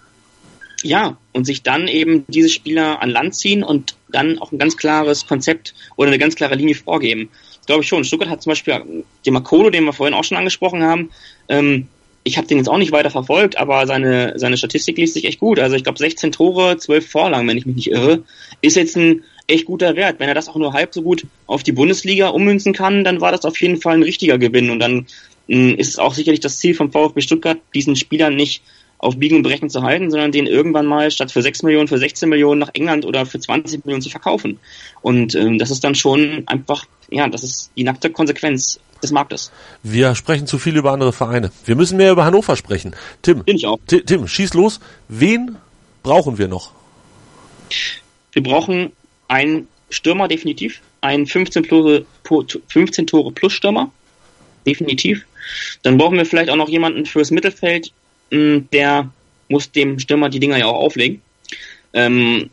[0.82, 4.76] ja, und sich dann eben diese Spieler an Land ziehen und dann auch ein ganz
[4.76, 7.28] klares Konzept oder eine ganz klare Linie vorgeben.
[7.58, 8.04] Das glaube ich schon.
[8.04, 11.10] Stuttgart hat zum Beispiel den Makolo, den wir vorhin auch schon angesprochen haben,
[11.48, 11.88] ähm,
[12.26, 15.38] ich habe den jetzt auch nicht weiter verfolgt, aber seine, seine Statistik liest sich echt
[15.38, 15.60] gut.
[15.60, 18.24] Also ich glaube 16 Tore, 12 Vorlagen, wenn ich mich nicht irre,
[18.62, 20.18] ist jetzt ein echt guter Wert.
[20.18, 23.30] Wenn er das auch nur halb so gut auf die Bundesliga ummünzen kann, dann war
[23.30, 24.70] das auf jeden Fall ein richtiger Gewinn.
[24.70, 25.06] Und dann
[25.46, 28.60] mh, hm, ist es auch sicherlich das Ziel vom VfB Stuttgart, diesen Spielern nicht
[28.98, 31.98] auf Biegen und Brechen zu halten, sondern den irgendwann mal statt für 6 Millionen, für
[31.98, 34.59] 16 Millionen nach England oder für 20 Millionen zu verkaufen.
[35.02, 39.52] Und ähm, das ist dann schon einfach, ja, das ist die nackte Konsequenz des Marktes.
[39.82, 41.50] Wir sprechen zu viel über andere Vereine.
[41.64, 42.94] Wir müssen mehr über Hannover sprechen.
[43.22, 43.78] Tim, Bin ich auch.
[43.87, 44.80] Tim, schieß los.
[45.09, 45.56] Wen
[46.02, 46.72] brauchen wir noch?
[48.32, 48.92] Wir brauchen
[49.28, 52.06] einen Stürmer definitiv, einen 15 Tore,
[52.68, 53.90] 15 Tore plus Stürmer,
[54.66, 55.24] definitiv.
[55.82, 57.92] Dann brauchen wir vielleicht auch noch jemanden fürs Mittelfeld,
[58.30, 59.10] der
[59.48, 61.22] muss dem Stürmer die Dinger ja auch auflegen.
[61.92, 62.50] Ähm,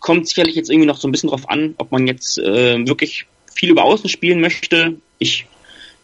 [0.00, 3.26] kommt sicherlich jetzt irgendwie noch so ein bisschen drauf an, ob man jetzt äh, wirklich
[3.54, 4.96] viel über Außen spielen möchte.
[5.18, 5.46] Ich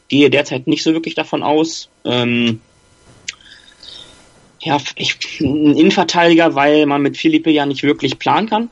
[0.08, 1.88] gehe derzeit nicht so wirklich davon aus.
[2.04, 2.60] Ähm,
[4.62, 8.70] ja, ich, ein Innenverteidiger, weil man mit Philippe ja nicht wirklich planen kann.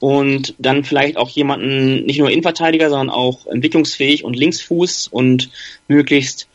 [0.00, 5.50] Und dann vielleicht auch jemanden, nicht nur Innenverteidiger, sondern auch entwicklungsfähig und Linksfuß und
[5.88, 6.48] möglichst,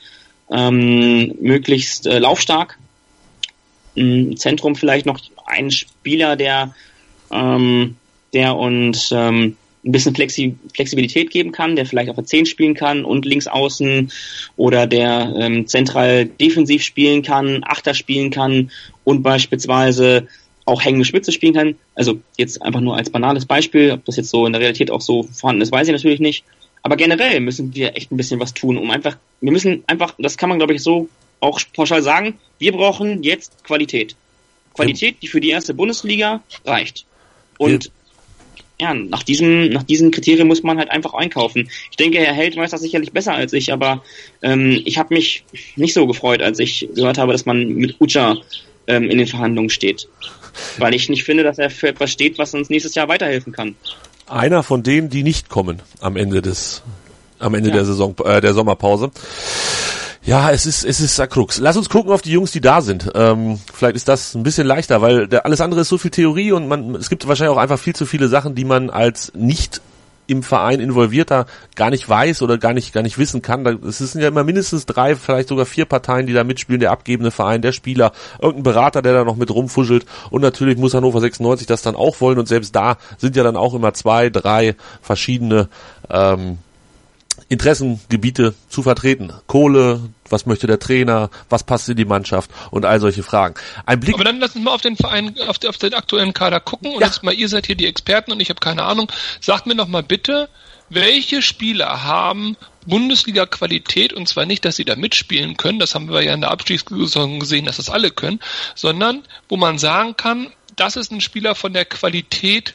[0.51, 2.77] ähm, möglichst äh, laufstark
[3.99, 6.73] im Zentrum vielleicht noch ein Spieler, der,
[7.31, 7.95] ähm,
[8.33, 12.73] der uns ähm, ein bisschen Flexi Flexibilität geben kann, der vielleicht auf der 10 spielen
[12.73, 14.11] kann und links außen
[14.57, 18.71] oder der ähm, zentral defensiv spielen kann, Achter spielen kann
[19.03, 20.27] und beispielsweise
[20.65, 21.75] auch hängende Spitze spielen kann.
[21.95, 25.01] Also jetzt einfach nur als banales Beispiel, ob das jetzt so in der Realität auch
[25.01, 26.43] so vorhanden ist, weiß ich natürlich nicht.
[26.81, 30.37] Aber generell müssen wir echt ein bisschen was tun, um einfach, wir müssen einfach, das
[30.37, 31.09] kann man glaube ich so
[31.39, 34.15] auch pauschal sagen, wir brauchen jetzt Qualität.
[34.73, 37.05] Qualität, die für die erste Bundesliga reicht.
[37.57, 37.91] Und
[38.81, 41.69] ja, nach diesem, nach diesen Kriterien muss man halt einfach einkaufen.
[41.91, 44.03] Ich denke, Herr Held weiß das sicherlich besser als ich, aber
[44.41, 45.43] ähm, ich habe mich
[45.75, 48.37] nicht so gefreut, als ich gehört habe, dass man mit Ucha
[48.87, 50.07] ähm, in den Verhandlungen steht.
[50.77, 53.75] Weil ich nicht finde, dass er für etwas steht, was uns nächstes Jahr weiterhelfen kann.
[54.27, 56.81] Einer von denen, die nicht kommen am Ende des,
[57.37, 57.77] am Ende ja.
[57.77, 59.11] der Saison, äh, der Sommerpause.
[60.29, 61.57] Ja, es ist, es ist Sakrux.
[61.57, 63.09] Lass uns gucken auf die Jungs, die da sind.
[63.15, 66.51] Ähm, vielleicht ist das ein bisschen leichter, weil der, alles andere ist so viel Theorie
[66.51, 69.81] und man, es gibt wahrscheinlich auch einfach viel zu viele Sachen, die man als nicht
[70.27, 73.65] im Verein involvierter gar nicht weiß oder gar nicht gar nicht wissen kann.
[73.83, 77.31] Es sind ja immer mindestens drei, vielleicht sogar vier Parteien, die da mitspielen: der abgebende
[77.31, 81.65] Verein, der Spieler, irgendein Berater, der da noch mit rumfuschelt und natürlich muss Hannover 96
[81.65, 85.69] das dann auch wollen und selbst da sind ja dann auch immer zwei, drei verschiedene
[86.07, 86.59] ähm,
[87.47, 89.31] Interessengebiete zu vertreten.
[89.47, 93.55] Kohle, was möchte der Trainer, was passt in die Mannschaft und all solche Fragen.
[93.85, 94.15] Ein Blick.
[94.15, 97.01] Aber dann lass uns mal auf den Verein, auf, auf den aktuellen Kader gucken und
[97.01, 97.07] Ja.
[97.07, 99.11] jetzt mal, ihr seid hier die Experten und ich habe keine Ahnung.
[99.39, 100.49] Sagt mir noch mal bitte,
[100.89, 106.21] welche Spieler haben Bundesliga-Qualität und zwar nicht, dass sie da mitspielen können, das haben wir
[106.23, 108.39] ja in der Abstiegssaison gesehen, dass das alle können,
[108.75, 112.73] sondern wo man sagen kann, das ist ein Spieler von der Qualität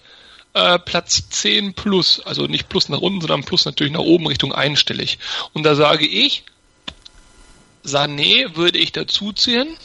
[0.55, 4.53] äh, Platz 10 plus, also nicht plus nach unten, sondern plus natürlich nach oben Richtung
[4.53, 5.19] einstellig.
[5.53, 6.45] Und da sage ich,
[7.85, 9.77] Sané würde ich dazu zählen.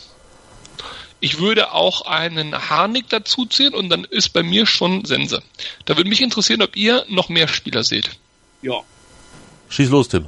[1.19, 5.43] Ich würde auch einen Harnik dazu zählen und dann ist bei mir schon Sense.
[5.85, 8.11] Da würde mich interessieren, ob ihr noch mehr Spieler seht.
[8.61, 8.83] Ja,
[9.69, 10.27] Schieß los, Tim.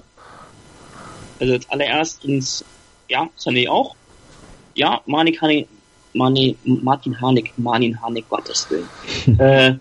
[1.39, 2.63] also als allererstens,
[3.09, 3.95] ja, Sané auch.
[4.75, 5.67] Ja, Manik Hanik,
[6.13, 8.87] Mani, Martin Hanik, Martin Hanik, Gottes Willen.
[9.39, 9.75] äh,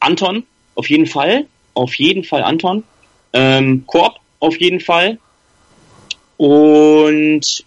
[0.00, 0.44] Anton,
[0.74, 1.46] auf jeden Fall.
[1.74, 2.84] Auf jeden Fall Anton.
[3.32, 5.18] Ähm, Korb, auf jeden Fall.
[6.36, 7.64] Und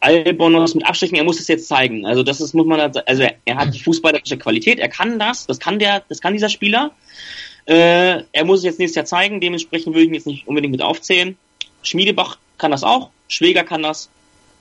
[0.00, 2.06] Albonos mit Abstrichen, er muss es jetzt zeigen.
[2.06, 5.46] Also das ist, muss man, also er, er hat die fußballerische Qualität, er kann das,
[5.46, 6.92] das kann der, das kann dieser Spieler.
[7.66, 10.72] Äh, er muss es jetzt nächstes Jahr zeigen, dementsprechend würde ich ihn jetzt nicht unbedingt
[10.72, 11.36] mit aufzählen.
[11.82, 14.08] Schmiedebach kann das auch, Schweger kann das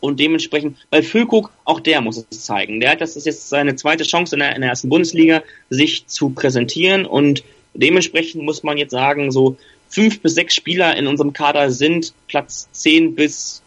[0.05, 2.79] und dementsprechend, bei Füllkrug, auch der muss es zeigen.
[2.79, 6.07] Der hat, das ist jetzt seine zweite Chance in der, in der ersten Bundesliga, sich
[6.07, 7.43] zu präsentieren und
[7.73, 9.57] dementsprechend muss man jetzt sagen, so
[9.89, 13.61] fünf bis sechs Spieler in unserem Kader sind Platz zehn bis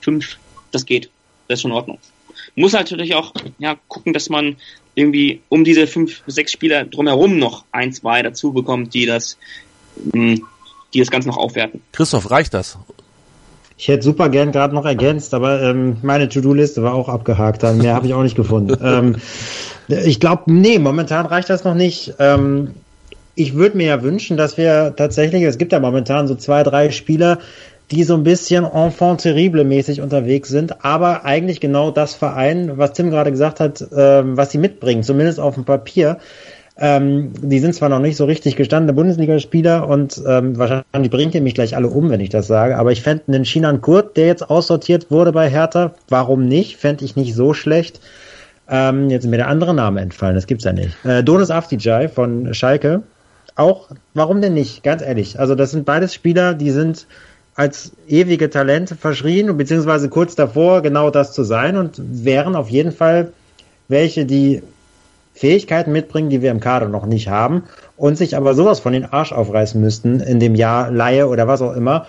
[0.00, 0.38] fünf,
[0.72, 1.10] das geht.
[1.48, 1.98] Das ist schon in Ordnung.
[2.56, 4.56] Muss natürlich auch ja, gucken, dass man
[4.94, 9.36] irgendwie um diese fünf bis sechs Spieler drumherum noch ein, zwei dazu bekommt, die das,
[10.12, 10.36] mh,
[10.92, 11.82] die das Ganze noch aufwerten.
[11.92, 12.78] Christoph, reicht das?
[13.76, 17.62] Ich hätte super gern gerade noch ergänzt, aber ähm, meine To-Do-Liste war auch abgehakt.
[17.62, 18.76] Dann mehr habe ich auch nicht gefunden.
[18.84, 19.16] ähm,
[19.88, 22.14] ich glaube, nee, momentan reicht das noch nicht.
[22.18, 22.70] Ähm,
[23.34, 26.90] ich würde mir ja wünschen, dass wir tatsächlich, es gibt ja momentan so zwei, drei
[26.90, 27.38] Spieler,
[27.90, 32.92] die so ein bisschen enfant terrible mäßig unterwegs sind, aber eigentlich genau das Verein, was
[32.92, 36.18] Tim gerade gesagt hat, ähm, was sie mitbringen, zumindest auf dem Papier.
[36.76, 41.40] Ähm, die sind zwar noch nicht so richtig gestandene Bundesligaspieler und ähm, wahrscheinlich bringt ihr
[41.40, 44.26] mich gleich alle um, wenn ich das sage, aber ich fände einen Shinan Kurt, der
[44.26, 46.76] jetzt aussortiert wurde bei Hertha, warum nicht?
[46.76, 48.00] Fände ich nicht so schlecht.
[48.68, 50.96] Ähm, jetzt ist mir der andere Name entfallen, das gibt's ja nicht.
[51.04, 53.04] Äh, Donis Afdijay von Schalke,
[53.54, 54.82] auch, warum denn nicht?
[54.82, 55.38] Ganz ehrlich.
[55.38, 57.06] Also das sind beides Spieler, die sind
[57.54, 62.90] als ewige Talente verschrien, beziehungsweise kurz davor, genau das zu sein und wären auf jeden
[62.90, 63.32] Fall
[63.86, 64.62] welche, die
[65.34, 67.64] Fähigkeiten mitbringen, die wir im Kader noch nicht haben
[67.96, 71.60] und sich aber sowas von den Arsch aufreißen müssten in dem Jahr Laie oder was
[71.60, 72.06] auch immer,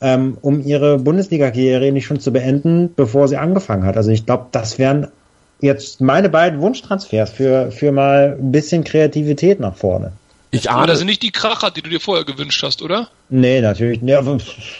[0.00, 3.96] ähm, um ihre Bundesliga-Karriere nicht schon zu beenden, bevor sie angefangen hat.
[3.96, 5.08] Also ich glaube, das wären
[5.60, 10.12] jetzt meine beiden Wunschtransfers für, für mal ein bisschen Kreativität nach vorne.
[10.50, 13.08] Ich Aber ahne, das sind nicht die Kracher, die du dir vorher gewünscht hast, oder?
[13.28, 14.00] Nee, natürlich.
[14.00, 14.16] Nee,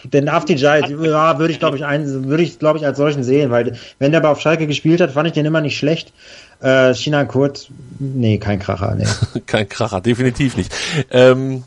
[0.05, 3.51] den Afdijay, ja, würde ich glaube ich ein, würde ich glaube ich als solchen sehen,
[3.51, 6.13] weil wenn der aber auf Schalke gespielt hat, fand ich den immer nicht schlecht.
[6.61, 9.07] Äh, China Kurt, nee, kein Kracher, nee.
[9.47, 10.75] kein Kracher, definitiv nicht.
[11.11, 11.65] Ähm,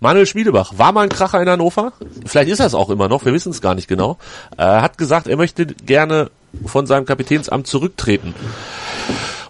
[0.00, 1.92] Manuel Schmiedebach, war mal ein Kracher in Hannover?
[2.24, 4.18] Vielleicht ist er es auch immer noch, wir wissen es gar nicht genau.
[4.56, 6.30] Äh, hat gesagt, er möchte gerne
[6.64, 8.34] von seinem Kapitänsamt zurücktreten.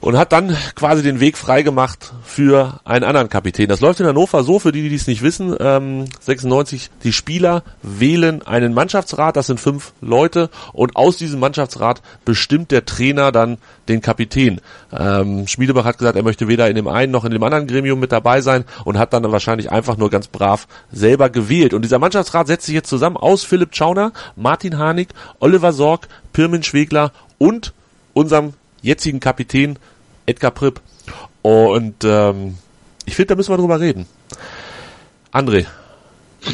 [0.06, 3.68] Und hat dann quasi den Weg freigemacht für einen anderen Kapitän.
[3.68, 7.64] Das läuft in Hannover so, für die, die es nicht wissen, ähm, 96, die Spieler
[7.82, 13.58] wählen einen Mannschaftsrat, das sind fünf Leute, und aus diesem Mannschaftsrat bestimmt der Trainer dann
[13.88, 14.60] den Kapitän.
[14.96, 17.98] Ähm, Schmiedebach hat gesagt, er möchte weder in dem einen noch in dem anderen Gremium
[17.98, 21.74] mit dabei sein und hat dann wahrscheinlich einfach nur ganz brav selber gewählt.
[21.74, 25.08] Und dieser Mannschaftsrat setzt sich jetzt zusammen aus Philipp Schauner, Martin Harnik,
[25.40, 27.72] Oliver Sorg, Pirmin Schwegler und
[28.14, 28.52] unserem
[28.82, 29.80] jetzigen Kapitän
[30.26, 30.80] Edgar Pripp.
[31.42, 32.58] Und ähm,
[33.04, 34.06] ich finde, da müssen wir drüber reden.
[35.32, 35.66] André,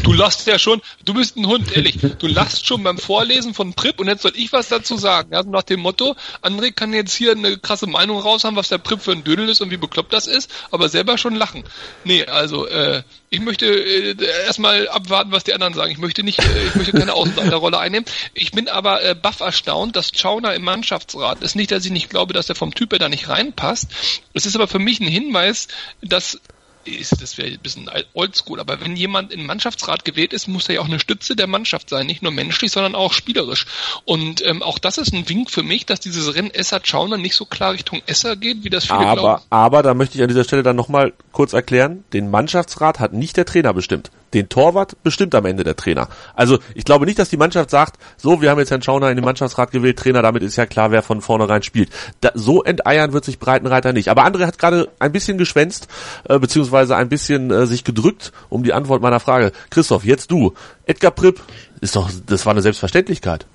[0.03, 1.99] Du lachst ja schon, du bist ein Hund, ehrlich.
[2.19, 5.33] Du lachst schon beim Vorlesen von Prip und jetzt soll ich was dazu sagen.
[5.33, 8.79] Ja, nach dem Motto, André kann jetzt hier eine krasse Meinung raus haben, was der
[8.79, 11.65] Prip für ein Dödel ist und wie bekloppt das ist, aber selber schon lachen.
[12.05, 14.15] Nee, also, äh, ich möchte äh,
[14.47, 15.91] erstmal abwarten, was die anderen sagen.
[15.91, 18.05] Ich möchte nicht, äh, ich möchte keine Außenseiterrolle einnehmen.
[18.35, 21.57] Ich bin aber äh, baff erstaunt, dass Schauner im Mannschaftsrat ist.
[21.57, 23.91] Nicht, dass ich nicht glaube, dass er vom Typ her da nicht reinpasst.
[24.35, 25.69] Es ist aber für mich ein Hinweis,
[26.03, 26.41] dass
[26.87, 30.77] ist, das wäre ein bisschen oldschool, aber wenn jemand in Mannschaftsrat gewählt ist, muss er
[30.77, 33.67] ja auch eine Stütze der Mannschaft sein, nicht nur menschlich, sondern auch spielerisch.
[34.05, 37.45] Und ähm, auch das ist ein Wink für mich, dass dieses Rennen Esser-Schauner nicht so
[37.45, 39.43] klar Richtung Esser geht, wie das viele aber, glauben.
[39.51, 43.37] Aber da möchte ich an dieser Stelle dann nochmal kurz erklären, den Mannschaftsrat hat nicht
[43.37, 44.11] der Trainer bestimmt.
[44.35, 46.09] Den Torwart bestimmt am Ende der Trainer.
[46.35, 49.17] Also ich glaube nicht, dass die Mannschaft sagt, so, wir haben jetzt Herrn Schauner in
[49.17, 51.91] den Mannschaftsrat gewählt, Trainer, damit ist ja klar, wer von vornherein spielt.
[52.21, 54.09] Da, so enteiern wird sich Breitenreiter nicht.
[54.09, 55.89] Aber André hat gerade ein bisschen geschwänzt,
[56.29, 59.53] äh, beziehungsweise ein bisschen äh, sich gedrückt um die Antwort meiner Frage.
[59.71, 60.55] Christoph, jetzt du.
[60.87, 61.41] Edgar Pripp,
[61.81, 63.47] ist doch, das war eine Selbstverständlichkeit.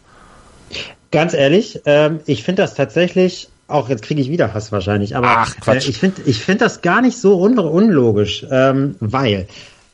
[1.12, 5.28] Ganz ehrlich, ähm, ich finde das tatsächlich, auch jetzt kriege ich wieder Hass wahrscheinlich, aber
[5.30, 5.88] Ach, Quatsch.
[5.88, 9.48] Äh, ich finde ich finde das gar nicht so un unlogisch, ähm, weil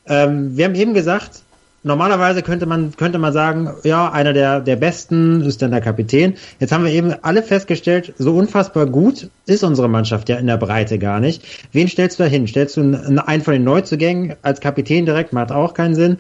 [0.07, 1.43] ähm, wir haben eben gesagt,
[1.83, 6.35] normalerweise könnte man, könnte man sagen, ja, einer der, der Besten ist dann der Kapitän.
[6.59, 10.57] Jetzt haben wir eben alle festgestellt, so unfassbar gut ist unsere Mannschaft ja in der
[10.57, 11.43] Breite gar nicht.
[11.73, 12.47] Wen stellst du da hin?
[12.47, 15.33] Stellst du einen von den Neuzugängen als Kapitän direkt?
[15.33, 16.17] Macht auch keinen Sinn.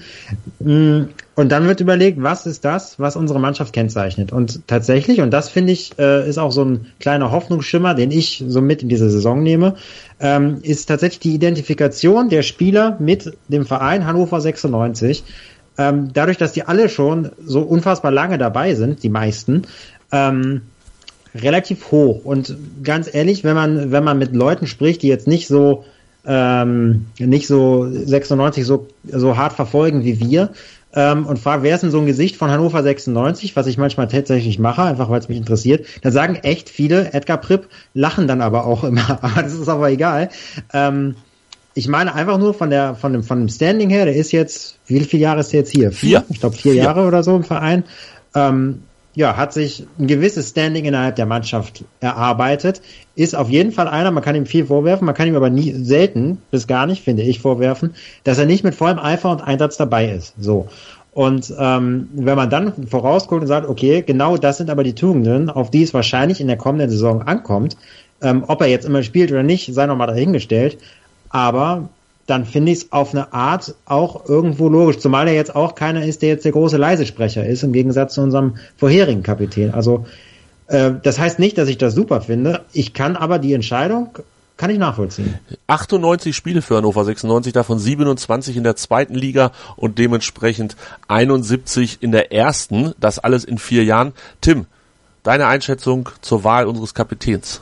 [1.35, 4.31] Und dann wird überlegt, was ist das, was unsere Mannschaft kennzeichnet?
[4.31, 8.43] Und tatsächlich, und das finde ich, äh, ist auch so ein kleiner Hoffnungsschimmer, den ich
[8.47, 9.75] so mit in diese Saison nehme,
[10.19, 15.23] ähm, ist tatsächlich die Identifikation der Spieler mit dem Verein Hannover 96
[15.77, 19.63] ähm, dadurch, dass die alle schon so unfassbar lange dabei sind, die meisten,
[20.11, 20.61] ähm,
[21.33, 22.23] relativ hoch.
[22.23, 25.83] Und ganz ehrlich, wenn man, wenn man mit Leuten spricht, die jetzt nicht so,
[26.25, 30.51] ähm, nicht so 96 so, so hart verfolgen wie wir,
[30.95, 34.07] ähm, und fragt, wer ist denn so ein Gesicht von Hannover 96, was ich manchmal
[34.07, 38.41] tatsächlich mache, einfach weil es mich interessiert, dann sagen echt viele, Edgar Pripp, lachen dann
[38.41, 40.29] aber auch immer, aber das ist aber egal.
[40.73, 41.15] Ähm,
[41.75, 44.77] ich meine einfach nur von der von dem von dem Standing her, der ist jetzt,
[44.85, 45.91] wie viele Jahre ist der jetzt hier?
[45.91, 46.23] Vier.
[46.29, 47.83] Ich glaube vier, vier, Jahre oder so im Verein.
[48.35, 48.83] Ähm,
[49.15, 52.81] ja, hat sich ein gewisses Standing innerhalb der Mannschaft erarbeitet,
[53.15, 55.71] ist auf jeden Fall einer, man kann ihm viel vorwerfen, man kann ihm aber nie
[55.71, 59.77] selten, bis gar nicht, finde ich, vorwerfen, dass er nicht mit vollem Eifer und Einsatz
[59.77, 60.33] dabei ist.
[60.39, 60.67] So.
[61.11, 65.49] Und ähm, wenn man dann vorausguckt und sagt, okay, genau das sind aber die Tugenden,
[65.51, 67.77] auf die es wahrscheinlich in der kommenden Saison ankommt,
[68.21, 70.77] ähm, ob er jetzt immer spielt oder nicht, sei nochmal dahingestellt
[71.33, 71.89] aber
[72.25, 76.05] dann finde ich es auf eine Art auch irgendwo logisch, zumal er jetzt auch keiner
[76.05, 79.73] ist, der jetzt der große Leisesprecher ist, im Gegensatz zu unserem vorherigen Kapitän.
[79.73, 80.05] Also
[80.67, 82.61] äh, das heißt nicht, dass ich das super finde.
[82.71, 84.17] Ich kann aber die Entscheidung
[84.55, 85.39] kann ich nachvollziehen.
[85.67, 90.75] 98 Spiele für Hannover 96, davon 27 in der zweiten Liga und dementsprechend
[91.07, 92.93] 71 in der ersten.
[92.99, 94.13] Das alles in vier Jahren.
[94.41, 94.67] Tim,
[95.23, 97.61] deine Einschätzung zur Wahl unseres Kapitäns?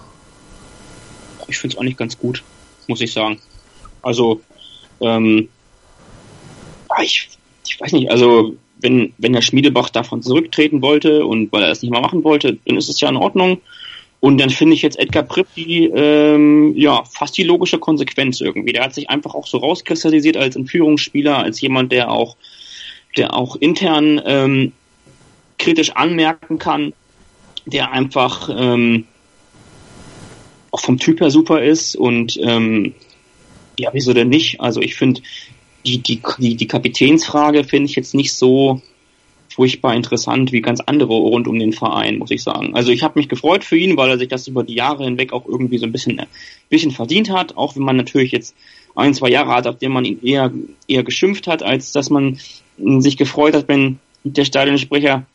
[1.48, 2.44] Ich finde es auch nicht ganz gut,
[2.88, 3.40] muss ich sagen.
[4.02, 4.42] Also,
[5.02, 5.50] ähm,
[7.02, 7.30] ich,
[7.68, 11.82] ich weiß nicht, also wenn, wenn Herr Schmiedebach davon zurücktreten wollte und weil er es
[11.82, 13.62] nicht mehr machen wollte, dann ist es ja in Ordnung.
[14.20, 18.72] Und dann finde ich jetzt Edgar Pripp die, ähm, ja, fast die logische Konsequenz irgendwie.
[18.72, 22.36] Der hat sich einfach auch so rauskristallisiert als ein Führungsspieler, als jemand, der auch,
[23.18, 24.74] der auch intern ähm,
[25.58, 26.94] kritisch anmerken kann,
[27.66, 29.06] der einfach ähm,
[30.72, 32.94] auch vom Typ her super ist und ähm,
[33.78, 34.60] ja, wieso denn nicht?
[34.62, 35.22] Also ich finde,
[35.86, 38.82] die, die, die, die Kapitänsfrage finde ich jetzt nicht so
[39.50, 42.74] furchtbar interessant wie ganz andere rund um den Verein, muss ich sagen.
[42.74, 45.34] Also ich habe mich gefreut für ihn, weil er sich das über die Jahre hinweg
[45.34, 46.28] auch irgendwie so ein bisschen, ein
[46.70, 48.56] bisschen verdient hat, auch wenn man natürlich jetzt
[48.96, 50.52] ein, zwei Jahre hat, auf dem man ihn eher,
[50.88, 52.40] eher geschimpft hat, als dass man
[52.78, 55.26] sich gefreut hat, wenn der Stadionsprecher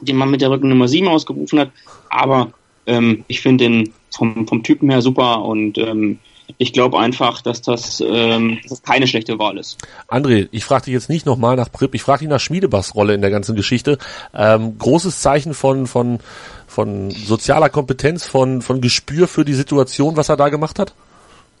[0.00, 1.70] den man mit der Rücken Nummer 7 ausgerufen hat.
[2.10, 2.52] Aber
[2.86, 6.18] ähm, ich finde den vom, vom Typen her super und ähm,
[6.58, 9.78] ich glaube einfach, dass das, ähm, dass das keine schlechte Wahl ist.
[10.08, 13.14] André, ich frage dich jetzt nicht nochmal nach Pripp, ich frage dich nach Schmiedebachs Rolle
[13.14, 13.98] in der ganzen Geschichte.
[14.34, 16.20] Ähm, großes Zeichen von, von,
[16.66, 20.94] von sozialer Kompetenz, von, von Gespür für die Situation, was er da gemacht hat?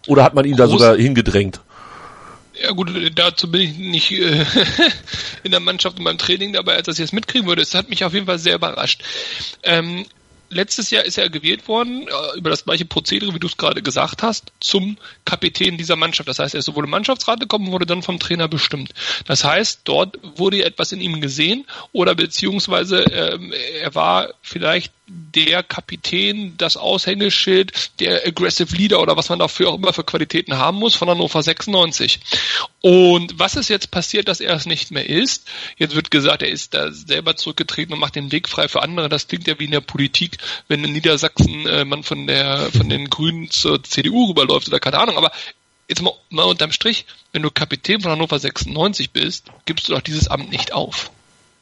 [0.06, 1.60] Oder hat man ihn Groß da sogar hingedrängt?
[2.62, 4.44] Ja gut, dazu bin ich nicht äh,
[5.42, 7.62] in der Mannschaft und beim Training dabei, als das jetzt mitkriegen würde.
[7.62, 9.02] Es hat mich auf jeden Fall sehr überrascht.
[9.62, 10.06] Ähm,
[10.50, 13.82] letztes Jahr ist er gewählt worden, äh, über das gleiche Prozedere, wie du es gerade
[13.82, 16.28] gesagt hast, zum Kapitän dieser Mannschaft.
[16.28, 18.92] Das heißt, er ist sowohl im Mannschaftsrat gekommen, wurde dann vom Trainer bestimmt.
[19.26, 25.62] Das heißt, dort wurde etwas in ihm gesehen oder beziehungsweise ähm, er war vielleicht der
[25.62, 30.78] Kapitän, das Aushängeschild, der Aggressive Leader oder was man dafür auch immer für Qualitäten haben
[30.78, 32.18] muss von Hannover 96.
[32.80, 35.48] Und was ist jetzt passiert, dass er es nicht mehr ist?
[35.76, 39.08] Jetzt wird gesagt, er ist da selber zurückgetreten und macht den Weg frei für andere.
[39.08, 40.35] Das klingt ja wie in der Politik,
[40.68, 44.98] wenn in Niedersachsen äh, man von der von den Grünen zur CDU rüberläuft oder keine
[44.98, 45.16] Ahnung.
[45.16, 45.32] Aber
[45.88, 50.00] jetzt mal, mal unterm Strich, wenn du Kapitän von Hannover 96 bist, gibst du doch
[50.00, 51.10] dieses Amt nicht auf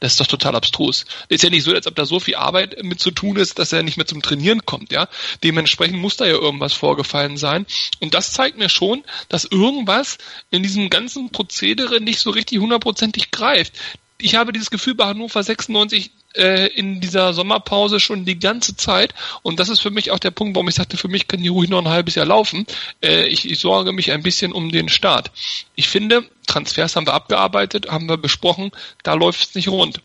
[0.01, 1.05] Das ist doch total abstrus.
[1.29, 3.73] Ist ja nicht so, als ob da so viel Arbeit mit zu tun ist, dass
[3.73, 5.09] er nicht mehr zum Trainieren kommt, ja.
[5.43, 7.67] Dementsprechend muss da ja irgendwas vorgefallen sein.
[8.01, 10.19] Und das zeigt mir schon, dass irgendwas
[10.51, 13.73] in diesem ganzen Prozedere nicht so richtig hundertprozentig greift.
[14.19, 19.15] Ich habe dieses Gefühl bei Hannover 96, äh, in dieser Sommerpause schon die ganze Zeit.
[19.43, 21.49] Und das ist für mich auch der Punkt, warum ich sagte, für mich kann die
[21.49, 22.67] ruhig noch ein halbes Jahr laufen.
[23.03, 25.31] Äh, ich, ich sorge mich ein bisschen um den Start.
[25.75, 28.71] Ich finde, Transfers haben wir abgearbeitet, haben wir besprochen,
[29.03, 30.01] da läuft es nicht rund.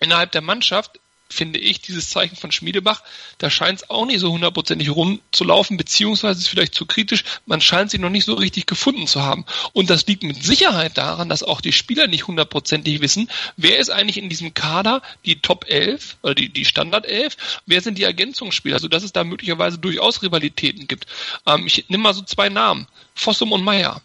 [0.00, 1.00] Innerhalb der Mannschaft
[1.34, 3.02] finde ich, dieses Zeichen von Schmiedebach,
[3.38, 7.90] da scheint es auch nicht so hundertprozentig rumzulaufen, beziehungsweise ist vielleicht zu kritisch, man scheint
[7.90, 9.44] sie noch nicht so richtig gefunden zu haben.
[9.72, 13.90] Und das liegt mit Sicherheit daran, dass auch die Spieler nicht hundertprozentig wissen, wer ist
[13.90, 18.04] eigentlich in diesem Kader die Top 11 oder die, die Standard 11, wer sind die
[18.04, 21.06] Ergänzungsspieler, sodass es da möglicherweise durchaus Rivalitäten gibt.
[21.46, 24.00] Ähm, ich nehme mal so zwei Namen, Fossum und Meyer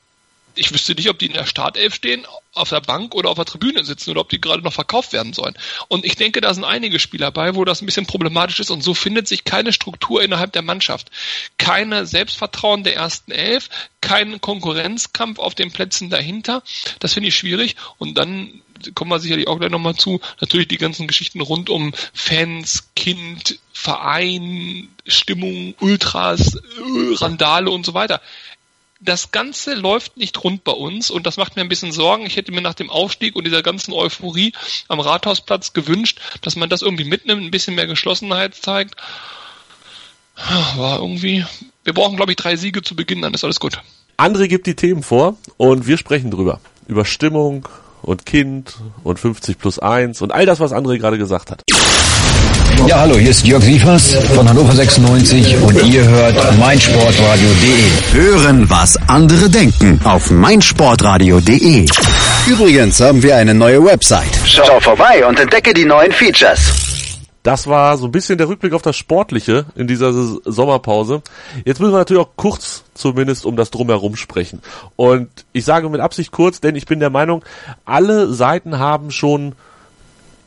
[0.59, 3.45] ich wüsste nicht, ob die in der Startelf stehen, auf der Bank oder auf der
[3.45, 5.55] Tribüne sitzen oder ob die gerade noch verkauft werden sollen.
[5.87, 8.83] Und ich denke, da sind einige Spieler bei, wo das ein bisschen problematisch ist und
[8.83, 11.09] so findet sich keine Struktur innerhalb der Mannschaft.
[11.57, 13.69] Keine Selbstvertrauen der ersten Elf,
[14.01, 16.63] kein Konkurrenzkampf auf den Plätzen dahinter.
[16.99, 18.61] Das finde ich schwierig und dann
[18.95, 23.59] kommen wir sicherlich auch gleich nochmal zu, natürlich die ganzen Geschichten rund um Fans, Kind,
[23.73, 26.57] Verein, Stimmung, Ultras,
[27.19, 28.21] Randale und so weiter
[28.99, 32.25] das Ganze läuft nicht rund bei uns und das macht mir ein bisschen Sorgen.
[32.25, 34.53] Ich hätte mir nach dem Aufstieg und dieser ganzen Euphorie
[34.87, 38.95] am Rathausplatz gewünscht, dass man das irgendwie mitnimmt, ein bisschen mehr Geschlossenheit zeigt.
[40.75, 41.45] War irgendwie,
[41.83, 43.81] wir brauchen glaube ich drei Siege zu Beginn, dann ist alles gut.
[44.17, 46.59] André gibt die Themen vor und wir sprechen drüber.
[46.87, 47.67] Über Stimmung
[48.01, 51.63] und Kind und 50 plus 1 und all das, was André gerade gesagt hat.
[52.87, 58.13] Ja, hallo, hier ist Jörg Sievers von Hannover 96 und ihr hört meinsportradio.de.
[58.13, 61.85] Hören, was andere denken auf meinsportradio.de.
[62.47, 64.29] Übrigens haben wir eine neue Website.
[64.45, 66.89] Schau vorbei und entdecke die neuen Features.
[67.43, 71.21] Das war so ein bisschen der Rückblick auf das Sportliche in dieser Sommerpause.
[71.65, 74.61] Jetzt müssen wir natürlich auch kurz zumindest um das Drumherum sprechen.
[74.95, 77.43] Und ich sage mit Absicht kurz, denn ich bin der Meinung,
[77.85, 79.55] alle Seiten haben schon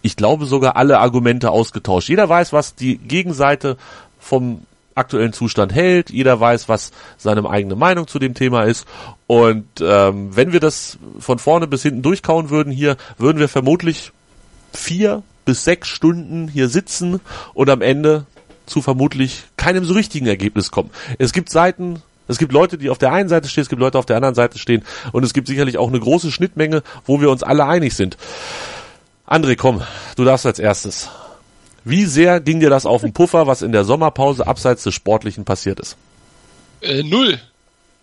[0.02, 2.08] ich glaube sogar alle Argumente ausgetauscht.
[2.08, 3.76] Jeder weiß, was die Gegenseite
[4.18, 4.62] vom
[4.94, 6.10] aktuellen Zustand hält.
[6.10, 8.86] Jeder weiß, was seine eigene Meinung zu dem Thema ist.
[9.26, 14.12] Und ähm, wenn wir das von vorne bis hinten durchkauen würden hier, würden wir vermutlich
[14.72, 17.20] vier bis sechs Stunden hier sitzen
[17.54, 18.26] und am Ende
[18.66, 20.90] zu vermutlich keinem so richtigen Ergebnis kommen.
[21.18, 23.98] Es gibt Seiten, es gibt Leute, die auf der einen Seite stehen, es gibt Leute
[23.98, 27.30] auf der anderen Seite stehen und es gibt sicherlich auch eine große Schnittmenge, wo wir
[27.30, 28.16] uns alle einig sind.
[29.32, 29.82] André, komm,
[30.16, 31.08] du darfst als erstes.
[31.84, 35.46] Wie sehr ging dir das auf den Puffer, was in der Sommerpause abseits des Sportlichen
[35.46, 35.96] passiert ist?
[36.82, 37.40] Äh, null.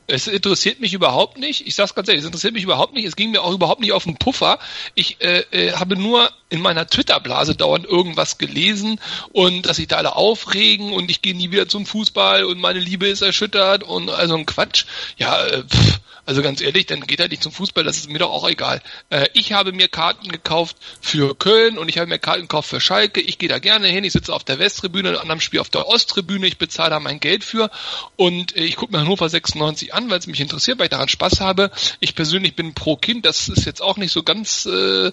[0.07, 1.67] Es interessiert mich überhaupt nicht.
[1.67, 3.05] Ich sag's ganz ehrlich, es interessiert mich überhaupt nicht.
[3.05, 4.57] Es ging mir auch überhaupt nicht auf den Puffer.
[4.95, 8.99] Ich äh, äh, habe nur in meiner Twitter-Blase dauernd irgendwas gelesen
[9.31, 12.79] und dass sich da alle aufregen und ich gehe nie wieder zum Fußball und meine
[12.79, 14.85] Liebe ist erschüttert und also ein Quatsch.
[15.17, 15.99] Ja, äh, pff,
[16.29, 18.83] also ganz ehrlich, dann geht er nicht zum Fußball, das ist mir doch auch egal.
[19.09, 22.79] Äh, ich habe mir Karten gekauft für Köln und ich habe mir Karten gekauft für
[22.79, 23.19] Schalke.
[23.19, 25.87] Ich gehe da gerne hin, ich sitze auf der Westtribüne, in einem Spiel auf der
[25.87, 27.71] Osttribüne, ich bezahle da mein Geld für
[28.15, 31.09] und äh, ich gucke mir Hannover 96 an, weil es mich interessiert, weil ich daran
[31.09, 31.71] Spaß habe.
[31.99, 35.11] Ich persönlich bin pro Kind, das ist jetzt auch nicht so ganz äh, äh,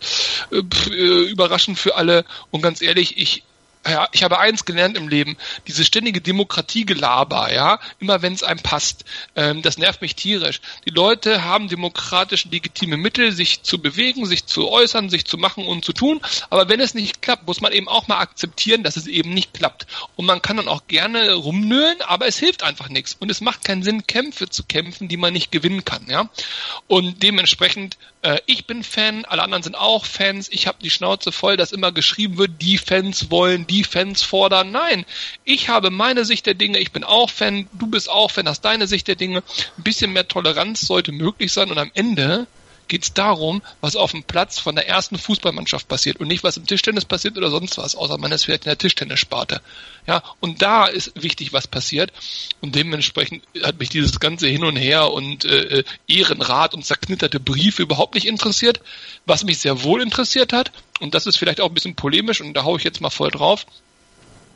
[1.31, 3.43] überraschend für alle und ganz ehrlich, ich
[3.89, 8.61] ja, ich habe eins gelernt im Leben, diese ständige Demokratiegelaber, ja, immer wenn es einem
[8.61, 10.61] passt, ähm, das nervt mich tierisch.
[10.87, 15.67] Die Leute haben demokratisch legitime Mittel, sich zu bewegen, sich zu äußern, sich zu machen
[15.67, 16.21] und zu tun,
[16.51, 19.55] aber wenn es nicht klappt, muss man eben auch mal akzeptieren, dass es eben nicht
[19.55, 19.87] klappt.
[20.17, 23.17] Und man kann dann auch gerne rumnölen, aber es hilft einfach nichts.
[23.19, 26.29] Und es macht keinen Sinn, Kämpfe zu kämpfen, die man nicht gewinnen kann, ja.
[26.87, 31.31] Und dementsprechend, äh, ich bin Fan, alle anderen sind auch Fans, ich habe die Schnauze
[31.31, 34.73] voll, dass immer geschrieben wird, die Fans wollen, die Fans fordern.
[34.73, 35.07] Nein,
[35.45, 38.63] ich habe meine Sicht der Dinge, ich bin auch Fan, du bist auch Fan, hast
[38.63, 39.45] deine Sicht der Dinge.
[39.79, 41.71] Ein bisschen mehr Toleranz sollte möglich sein.
[41.71, 42.49] Und am Ende
[42.89, 46.57] geht es darum, was auf dem Platz von der ersten Fußballmannschaft passiert und nicht, was
[46.57, 49.61] im Tischtennis passiert oder sonst was, außer man ist vielleicht in der Tischtennissparte.
[50.07, 52.13] Ja, und da ist wichtig, was passiert.
[52.61, 57.83] Und dementsprechend hat mich dieses ganze Hin und Her und äh, Ehrenrat und zerknitterte Briefe
[57.83, 58.81] überhaupt nicht interessiert.
[59.25, 60.71] Was mich sehr wohl interessiert hat,
[61.01, 63.31] und das ist vielleicht auch ein bisschen polemisch, und da haue ich jetzt mal voll
[63.31, 63.67] drauf,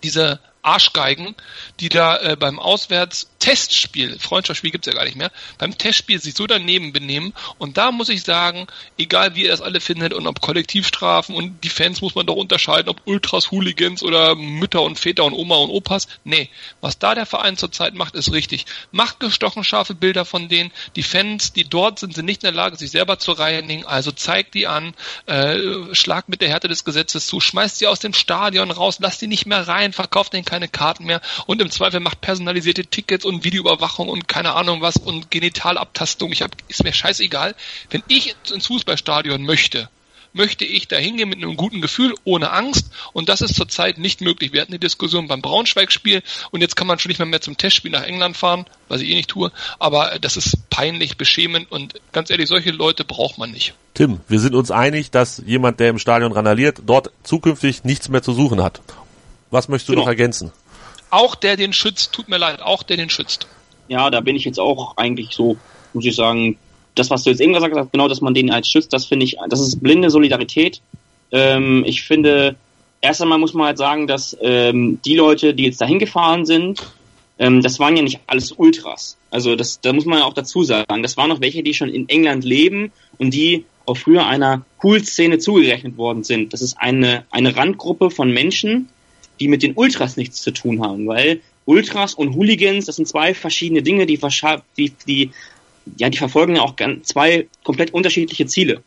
[0.03, 1.35] diese Arschgeigen,
[1.81, 6.35] die da äh, beim Auswärts Testspiel, Freundschaftsspiel gibt's ja gar nicht mehr, beim Testspiel sich
[6.35, 7.33] so daneben benehmen.
[7.59, 8.67] Und da muss ich sagen,
[8.99, 12.37] egal wie ihr das alle findet und ob Kollektivstrafen und die Fans muss man doch
[12.37, 16.07] unterscheiden, ob Ultras, Hooligans oder Mütter und Väter und Oma und Opas.
[16.23, 16.51] Nee,
[16.83, 18.67] was da der Verein zurzeit macht, ist richtig.
[18.93, 20.71] Macht gestochen scharfe Bilder von denen.
[20.95, 23.87] Die Fans, die dort sind, sind nicht in der Lage, sich selber zu reinigen.
[23.87, 28.01] Also zeigt die an, äh, schlagt mit der Härte des Gesetzes zu, schmeißt sie aus
[28.01, 31.71] dem Stadion raus, lasst die nicht mehr rein, verkauft denen keine Karten mehr und im
[31.71, 36.33] Zweifel macht personalisierte Tickets und Videoüberwachung und keine Ahnung was und Genitalabtastung.
[36.33, 37.55] Ich hab, ist mir scheißegal.
[37.91, 39.89] Wenn ich ins Fußballstadion möchte,
[40.33, 42.91] möchte ich da hingehen mit einem guten Gefühl, ohne Angst.
[43.13, 44.53] Und das ist zurzeit nicht möglich.
[44.53, 47.57] Wir hatten die Diskussion beim Braunschweig-Spiel und jetzt kann man schon nicht mehr, mehr zum
[47.57, 49.51] Testspiel nach England fahren, was ich eh nicht tue.
[49.79, 53.75] Aber das ist peinlich, beschämend und ganz ehrlich, solche Leute braucht man nicht.
[53.95, 58.23] Tim, wir sind uns einig, dass jemand, der im Stadion randaliert, dort zukünftig nichts mehr
[58.23, 58.81] zu suchen hat.
[59.51, 60.03] Was möchtest du genau.
[60.03, 60.53] noch ergänzen?
[61.11, 63.47] Auch der den schützt, tut mir leid, auch der den schützt.
[63.89, 65.57] Ja, da bin ich jetzt auch eigentlich so,
[65.93, 66.57] muss ich sagen,
[66.95, 69.25] das, was du jetzt eben gesagt hast, genau, dass man den als schützt, das finde
[69.25, 70.81] ich, das ist blinde Solidarität.
[71.33, 72.57] Ähm, ich finde,
[73.01, 76.83] erst einmal muss man halt sagen, dass ähm, die Leute, die jetzt dahin gefahren sind,
[77.39, 79.17] ähm, das waren ja nicht alles Ultras.
[79.31, 82.09] Also das, da muss man auch dazu sagen, das waren noch welche, die schon in
[82.09, 86.53] England leben und die auch früher einer Cool-Szene zugerechnet worden sind.
[86.53, 88.89] Das ist eine, eine Randgruppe von Menschen,
[89.41, 93.35] die mit den Ultras nichts zu tun haben, weil Ultras und Hooligans, das sind zwei
[93.35, 94.21] verschiedene Dinge, die,
[94.77, 95.31] die, die
[95.97, 98.83] ja, die verfolgen ja auch zwei komplett unterschiedliche Ziele.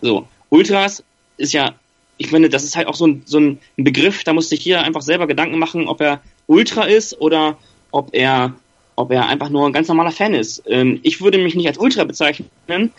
[0.00, 1.04] So, Ultras
[1.36, 1.74] ist ja,
[2.18, 4.82] ich finde, das ist halt auch so ein, so ein Begriff, da muss sich jeder
[4.82, 7.56] einfach selber Gedanken machen, ob er Ultra ist oder
[7.90, 8.54] ob er,
[8.96, 10.62] ob er einfach nur ein ganz normaler Fan ist.
[10.66, 12.90] Ähm, ich würde mich nicht als Ultra bezeichnen,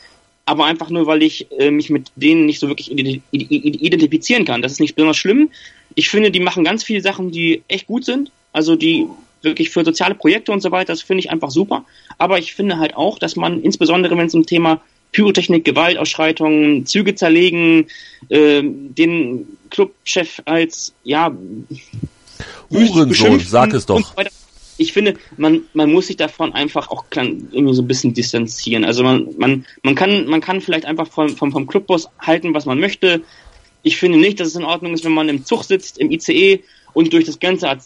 [0.45, 4.61] aber einfach nur, weil ich äh, mich mit denen nicht so wirklich identifizieren kann.
[4.61, 5.49] Das ist nicht besonders schlimm.
[5.95, 8.31] Ich finde, die machen ganz viele Sachen, die echt gut sind.
[8.51, 9.07] Also die
[9.41, 11.85] wirklich für soziale Projekte und so weiter, das finde ich einfach super.
[12.17, 14.81] Aber ich finde halt auch, dass man insbesondere, wenn es um Thema
[15.11, 17.87] Pyrotechnik, Gewaltausschreitungen, Züge zerlegen,
[18.29, 21.31] äh, den Clubchef als, ja,
[22.69, 24.13] Uhrensohn, sag es doch.
[24.77, 28.83] Ich finde, man, man muss sich davon einfach auch irgendwie so ein bisschen distanzieren.
[28.83, 32.65] Also man, man, man kann, man kann vielleicht einfach vom, vom, vom Clubboss halten, was
[32.65, 33.21] man möchte.
[33.83, 36.63] Ich finde nicht, dass es in Ordnung ist, wenn man im Zug sitzt, im ICE
[36.93, 37.77] und durch das ganze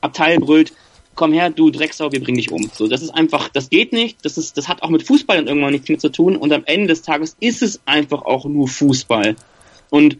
[0.00, 0.72] Abteil brüllt,
[1.14, 2.70] komm her, du Drecksau, wir bringen dich um.
[2.72, 5.48] So, das ist einfach, das geht nicht, das ist, das hat auch mit Fußball dann
[5.48, 8.68] irgendwann nichts mehr zu tun und am Ende des Tages ist es einfach auch nur
[8.68, 9.36] Fußball.
[9.90, 10.18] Und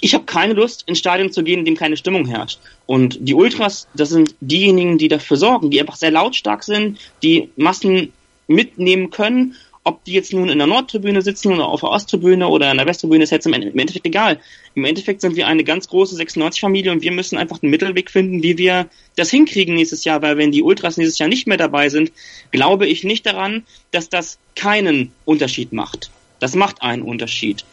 [0.00, 2.60] ich habe keine Lust, ins Stadion zu gehen, in dem keine Stimmung herrscht.
[2.84, 7.48] Und die Ultras, das sind diejenigen, die dafür sorgen, die einfach sehr lautstark sind, die
[7.56, 8.12] Massen
[8.46, 12.70] mitnehmen können ob die jetzt nun in der Nordtribüne sitzen oder auf der Osttribüne oder
[12.70, 14.40] in der Westtribüne, ist jetzt im Endeffekt egal.
[14.74, 18.42] Im Endeffekt sind wir eine ganz große 96-Familie und wir müssen einfach einen Mittelweg finden,
[18.42, 21.90] wie wir das hinkriegen nächstes Jahr, weil wenn die Ultras nächstes Jahr nicht mehr dabei
[21.90, 22.12] sind,
[22.50, 26.10] glaube ich nicht daran, dass das keinen Unterschied macht.
[26.40, 27.64] Das macht einen Unterschied.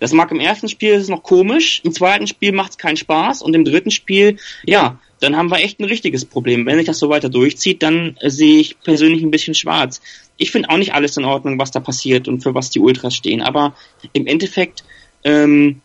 [0.00, 3.42] Das mag im ersten Spiel ist noch komisch, im zweiten Spiel macht es keinen Spaß
[3.42, 6.64] und im dritten Spiel, ja, dann haben wir echt ein richtiges Problem.
[6.66, 10.00] Wenn sich das so weiter durchzieht, dann äh, sehe ich persönlich ein bisschen schwarz.
[10.38, 13.14] Ich finde auch nicht alles in Ordnung, was da passiert und für was die Ultras
[13.14, 13.74] stehen, aber
[14.14, 14.82] im Endeffekt,
[15.22, 15.82] ähm,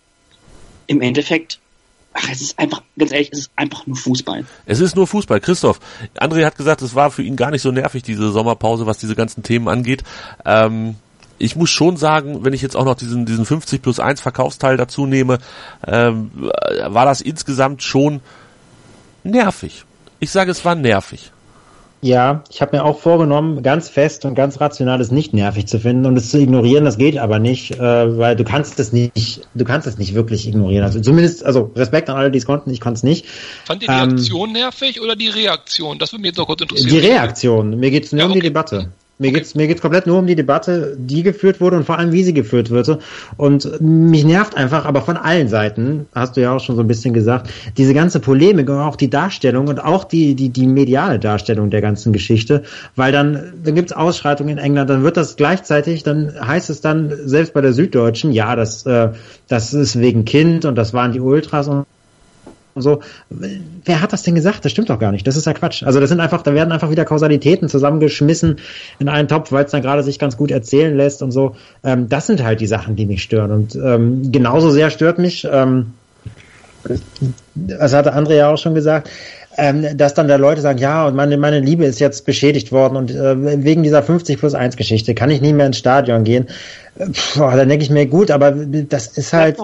[0.88, 1.60] im Endeffekt
[2.18, 4.46] Ach, es ist einfach, ganz ehrlich, es ist einfach nur Fußball.
[4.66, 5.42] Es ist nur Fußball.
[5.42, 5.82] Christoph,
[6.18, 9.16] André hat gesagt, es war für ihn gar nicht so nervig, diese Sommerpause, was diese
[9.16, 10.02] ganzen Themen angeht.
[10.46, 10.96] Ähm,
[11.38, 14.78] ich muss schon sagen, wenn ich jetzt auch noch diesen, diesen 50 plus 1 Verkaufsteil
[14.78, 15.40] dazu nehme,
[15.86, 16.32] ähm,
[16.88, 18.22] war das insgesamt schon
[19.24, 19.86] nervig.
[20.20, 21.32] Ich sage, es war nervig.
[22.02, 25.80] Ja, ich habe mir auch vorgenommen, ganz fest und ganz rational es nicht nervig zu
[25.80, 26.86] finden und es zu ignorieren.
[26.86, 30.48] Das geht aber nicht, äh, weil du kannst es nicht, du kannst es nicht wirklich
[30.48, 30.84] ignorieren.
[30.84, 33.26] Also zumindest, also Respekt an alle, die es konnten, ich konnte es nicht.
[33.66, 35.98] Fand ihr die ähm, Aktion nervig oder die Reaktion?
[35.98, 36.90] Das würde mich jetzt noch kurz interessieren.
[36.90, 37.80] Die Reaktion.
[37.80, 38.34] Mir geht es nur ja, okay.
[38.34, 38.92] um die Debatte.
[39.18, 42.12] Mir geht's mir geht's komplett nur um die Debatte, die geführt wurde und vor allem
[42.12, 43.00] wie sie geführt wurde.
[43.38, 46.88] Und mich nervt einfach, aber von allen Seiten, hast du ja auch schon so ein
[46.88, 51.18] bisschen gesagt, diese ganze Polemik und auch die Darstellung und auch die die die mediale
[51.18, 52.64] Darstellung der ganzen Geschichte,
[52.98, 57.14] weil dann dann gibt's Ausschreitungen in England, dann wird das gleichzeitig, dann heißt es dann
[57.26, 59.12] selbst bei der Süddeutschen, ja, das äh,
[59.48, 61.86] das ist wegen Kind und das waren die Ultras und
[62.76, 63.00] so.
[63.30, 64.66] Wer hat das denn gesagt?
[64.66, 65.26] Das stimmt doch gar nicht.
[65.26, 65.84] Das ist ja Quatsch.
[65.84, 68.58] Also das sind einfach, da werden einfach wieder Kausalitäten zusammengeschmissen
[69.00, 71.56] in einen Topf, weil es dann gerade sich ganz gut erzählen lässt und so.
[71.84, 73.52] Ähm, das sind halt die Sachen, die mich stören.
[73.52, 75.94] Und ähm, genauso sehr stört mich, ähm,
[77.56, 79.10] das hatte André ja auch schon gesagt,
[79.58, 82.98] ähm, dass dann da Leute sagen, ja, und meine, meine Liebe ist jetzt beschädigt worden
[82.98, 86.48] und äh, wegen dieser 50 plus 1 Geschichte kann ich nie mehr ins Stadion gehen.
[86.98, 89.58] Puh, dann denke ich mir, gut, aber das ist halt.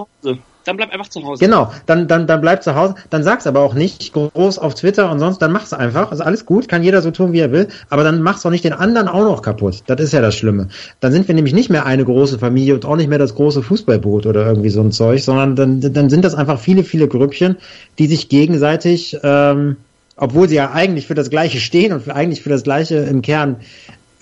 [0.64, 1.44] Dann bleib einfach zu Hause.
[1.44, 5.10] Genau, dann, dann, dann bleib zu Hause, dann sag's aber auch nicht groß auf Twitter
[5.10, 6.12] und sonst, dann mach's einfach.
[6.12, 8.64] Ist alles gut, kann jeder so tun, wie er will, aber dann mach's doch nicht
[8.64, 9.82] den anderen auch noch kaputt.
[9.86, 10.68] Das ist ja das Schlimme.
[11.00, 13.62] Dann sind wir nämlich nicht mehr eine große Familie und auch nicht mehr das große
[13.62, 17.56] Fußballboot oder irgendwie so ein Zeug, sondern dann, dann sind das einfach viele, viele Grüppchen,
[17.98, 19.76] die sich gegenseitig, ähm,
[20.16, 23.22] obwohl sie ja eigentlich für das Gleiche stehen und für, eigentlich für das Gleiche im
[23.22, 23.56] Kern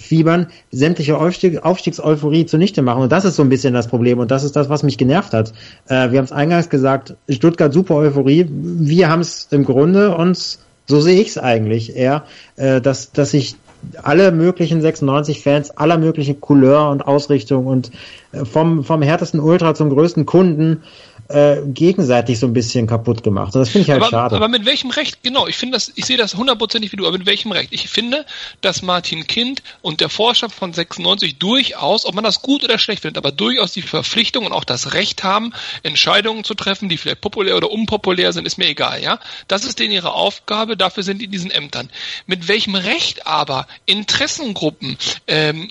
[0.01, 3.03] fiebern, sämtliche Aufstieg, Aufstiegseuphorie zunichte machen.
[3.03, 4.19] Und das ist so ein bisschen das Problem.
[4.19, 5.53] Und das ist das, was mich genervt hat.
[5.87, 8.47] Äh, wir haben es eingangs gesagt, Stuttgart super Euphorie.
[8.51, 12.25] Wir haben es im Grunde und so sehe ich es eigentlich eher,
[12.57, 13.57] äh, dass, dass sich
[14.03, 17.91] alle möglichen 96-Fans aller möglichen Couleur und Ausrichtung und
[18.33, 20.83] äh, vom, vom härtesten Ultra zum größten Kunden
[21.31, 23.55] äh, gegenseitig so ein bisschen kaputt gemacht.
[23.55, 24.37] Und das finde ich halt aber, schade.
[24.37, 27.19] Aber mit welchem Recht, genau, ich finde das, ich sehe das hundertprozentig wie du, aber
[27.19, 27.73] mit welchem Recht?
[27.73, 28.27] Ich finde,
[28.61, 33.03] dass Martin Kind und der Forscher von 96 durchaus, ob man das gut oder schlecht
[33.03, 35.53] findet, aber durchaus die Verpflichtung und auch das Recht haben,
[35.83, 39.21] Entscheidungen zu treffen, die vielleicht populär oder unpopulär sind, ist mir egal, ja.
[39.49, 41.91] Das ist denen ihre Aufgabe, dafür sind die in diesen Ämtern.
[42.27, 45.71] Mit welchem Recht aber Interessengruppen ähm,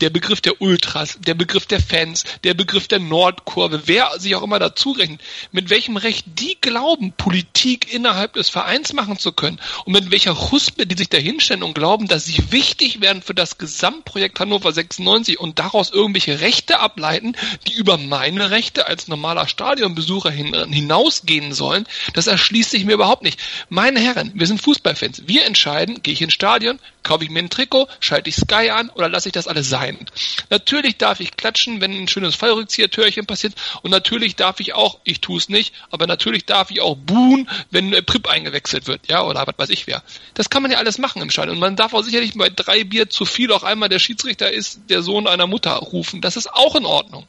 [0.00, 4.42] der Begriff der Ultras, der Begriff der Fans, der Begriff der Nordkurve, wer sich auch
[4.42, 5.20] immer dazu rechnet,
[5.52, 10.50] mit welchem Recht die glauben, Politik innerhalb des Vereins machen zu können und mit welcher
[10.50, 14.72] Huspe die sich da hinstellen und glauben, dass sie wichtig werden für das Gesamtprojekt Hannover
[14.72, 17.36] 96 und daraus irgendwelche Rechte ableiten,
[17.66, 23.22] die über meine Rechte als normaler Stadionbesucher hin, hinausgehen sollen, das erschließt sich mir überhaupt
[23.22, 23.40] nicht.
[23.68, 25.22] Meine Herren, wir sind Fußballfans.
[25.26, 28.90] Wir entscheiden, gehe ich ins Stadion, kaufe ich mir ein Trikot, schalte ich Sky an
[28.90, 30.06] oder lasse ich das alles sein sein.
[30.50, 35.20] Natürlich darf ich klatschen, wenn ein schönes Fallrückzieher-Türchen passiert und natürlich darf ich auch, ich
[35.20, 39.22] tue es nicht, aber natürlich darf ich auch buhen, wenn äh, Prip eingewechselt wird, ja,
[39.24, 40.02] oder was weiß ich wer.
[40.34, 42.84] Das kann man ja alles machen im Stadion und man darf auch sicherlich bei drei
[42.84, 46.20] Bier zu viel auch einmal der Schiedsrichter ist der Sohn einer Mutter rufen.
[46.20, 47.26] Das ist auch in Ordnung.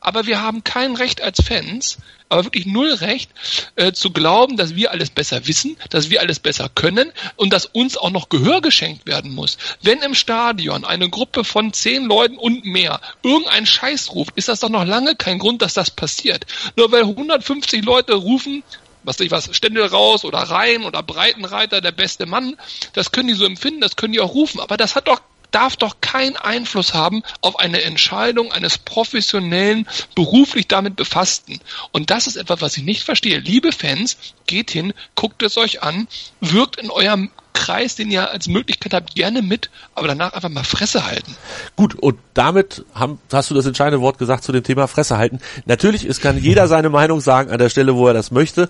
[0.00, 1.98] Aber wir haben kein Recht als Fans,
[2.32, 3.30] aber wirklich null Recht
[3.76, 7.66] äh, zu glauben, dass wir alles besser wissen, dass wir alles besser können und dass
[7.66, 9.58] uns auch noch Gehör geschenkt werden muss.
[9.82, 14.60] Wenn im Stadion eine Gruppe von zehn Leuten und mehr irgendeinen Scheiß ruft, ist das
[14.60, 16.46] doch noch lange kein Grund, dass das passiert.
[16.74, 18.64] Nur weil 150 Leute rufen,
[19.04, 22.56] was ich was, Ständel raus oder rein oder Breitenreiter, der beste Mann,
[22.94, 25.20] das können die so empfinden, das können die auch rufen, aber das hat doch
[25.52, 31.60] darf doch keinen Einfluss haben auf eine Entscheidung eines professionellen, beruflich damit befassten.
[31.92, 33.38] Und das ist etwas, was ich nicht verstehe.
[33.38, 36.08] Liebe Fans, geht hin, guckt es euch an,
[36.40, 40.64] wirkt in eurem Kreis, den ihr als Möglichkeit habt, gerne mit, aber danach einfach mal
[40.64, 41.36] Fresse halten.
[41.76, 45.38] Gut, und damit haben, hast du das entscheidende Wort gesagt zu dem Thema Fresse halten.
[45.66, 48.68] Natürlich, es kann jeder seine Meinung sagen an der Stelle, wo er das möchte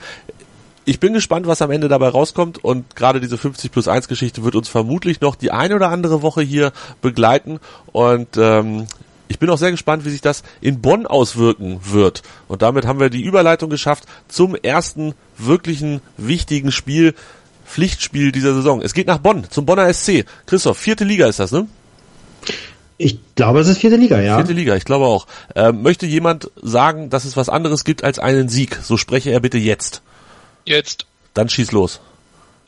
[0.84, 4.44] ich bin gespannt, was am Ende dabei rauskommt und gerade diese 50 plus 1 Geschichte
[4.44, 7.60] wird uns vermutlich noch die eine oder andere Woche hier begleiten
[7.92, 8.86] und ähm,
[9.28, 12.22] ich bin auch sehr gespannt, wie sich das in Bonn auswirken wird.
[12.48, 17.14] Und damit haben wir die Überleitung geschafft zum ersten wirklichen wichtigen Spiel,
[17.64, 18.82] Pflichtspiel dieser Saison.
[18.82, 20.26] Es geht nach Bonn, zum Bonner SC.
[20.44, 21.66] Christoph, vierte Liga ist das, ne?
[22.98, 24.36] Ich glaube, es ist vierte Liga, ja.
[24.36, 25.26] Vierte Liga, ich glaube auch.
[25.54, 28.78] Ähm, möchte jemand sagen, dass es was anderes gibt als einen Sieg?
[28.82, 30.02] So spreche er bitte jetzt.
[30.64, 31.06] Jetzt.
[31.34, 32.00] Dann schieß los.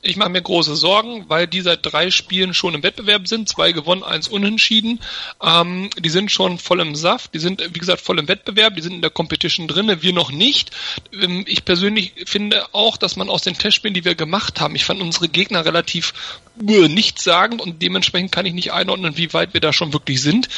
[0.07, 3.48] Ich mache mir große Sorgen, weil die seit drei Spielen schon im Wettbewerb sind.
[3.48, 5.00] Zwei gewonnen, eins unentschieden.
[5.42, 7.34] Ähm, die sind schon voll im Saft.
[7.34, 8.76] Die sind, wie gesagt, voll im Wettbewerb.
[8.76, 10.02] Die sind in der Competition drinne.
[10.02, 10.70] Wir noch nicht.
[11.12, 14.84] Ähm, ich persönlich finde auch, dass man aus den Testspielen, die wir gemacht haben, ich
[14.84, 16.12] fand unsere Gegner relativ
[16.61, 20.48] äh, nichtssagend und dementsprechend kann ich nicht einordnen, wie weit wir da schon wirklich sind.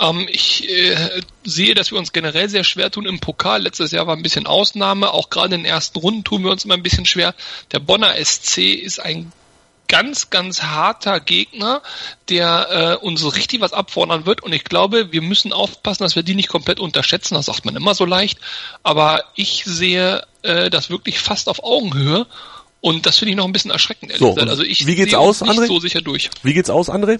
[0.00, 3.62] Ähm, ich äh, sehe, dass wir uns generell sehr schwer tun im Pokal.
[3.62, 5.12] Letztes Jahr war ein bisschen Ausnahme.
[5.12, 7.34] Auch gerade in den ersten Runden tun wir uns immer ein bisschen schwer.
[7.72, 9.32] Der Bonner SC ist ein
[9.88, 11.82] ganz, ganz harter Gegner,
[12.28, 14.42] der äh, uns so richtig was abfordern wird.
[14.42, 17.34] Und ich glaube, wir müssen aufpassen, dass wir die nicht komplett unterschätzen.
[17.34, 18.38] Das sagt man immer so leicht.
[18.82, 22.26] Aber ich sehe äh, das wirklich fast auf Augenhöhe.
[22.80, 24.50] Und das finde ich noch ein bisschen erschreckend, ehrlich so, gesagt.
[24.50, 25.66] Also ich wie geht's aus, nicht André?
[25.66, 26.30] so sicher durch.
[26.42, 27.18] Wie geht's aus, André?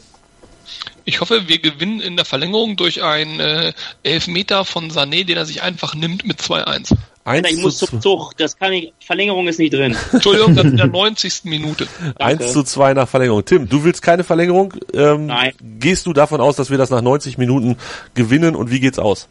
[1.04, 3.72] Ich hoffe, wir gewinnen in der Verlängerung durch einen äh,
[4.02, 6.96] Elfmeter von Sané, den er sich einfach nimmt mit 2-1.
[7.24, 8.36] Alter, ich muss zum Zug.
[8.36, 8.92] Das kann ich.
[9.00, 9.96] Verlängerung ist nicht drin.
[10.12, 11.44] Entschuldigung, das in der 90.
[11.44, 11.88] Minute.
[12.16, 13.44] 1 zu 2 nach Verlängerung.
[13.44, 14.74] Tim, du willst keine Verlängerung?
[14.92, 15.54] Ähm, Nein.
[15.78, 17.76] Gehst du davon aus, dass wir das nach 90 Minuten
[18.12, 19.28] gewinnen und wie geht's aus?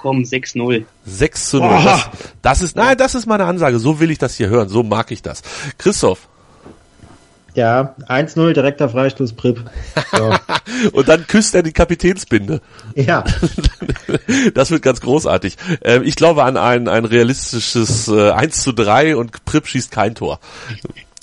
[0.00, 0.84] Komm, 6-0.
[1.06, 1.70] 6 zu 0.
[1.84, 2.10] Das,
[2.42, 3.78] das ist, nein, das ist meine Ansage.
[3.78, 4.68] So will ich das hier hören.
[4.68, 5.42] So mag ich das.
[5.78, 6.28] Christoph.
[7.54, 9.60] Ja, 1-0, direkter Freistoß, Prip.
[10.12, 10.34] So.
[10.92, 12.60] Und dann küsst er die Kapitänsbinde.
[12.94, 13.24] ja,
[14.54, 15.56] Das wird ganz großartig.
[15.82, 20.14] Ähm, ich glaube an ein, ein realistisches äh, 1 zu 3 und Prip schießt kein
[20.14, 20.40] Tor.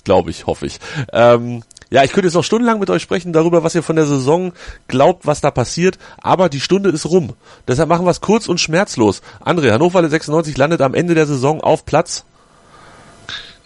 [0.04, 0.80] glaube ich, hoffe ich.
[1.12, 4.06] Ähm, ja, ich könnte jetzt noch stundenlang mit euch sprechen darüber, was ihr von der
[4.06, 4.54] Saison
[4.88, 7.34] glaubt, was da passiert, aber die Stunde ist rum.
[7.68, 9.22] Deshalb machen wir es kurz und schmerzlos.
[9.44, 12.24] André, Hannover 96 landet am Ende der Saison auf Platz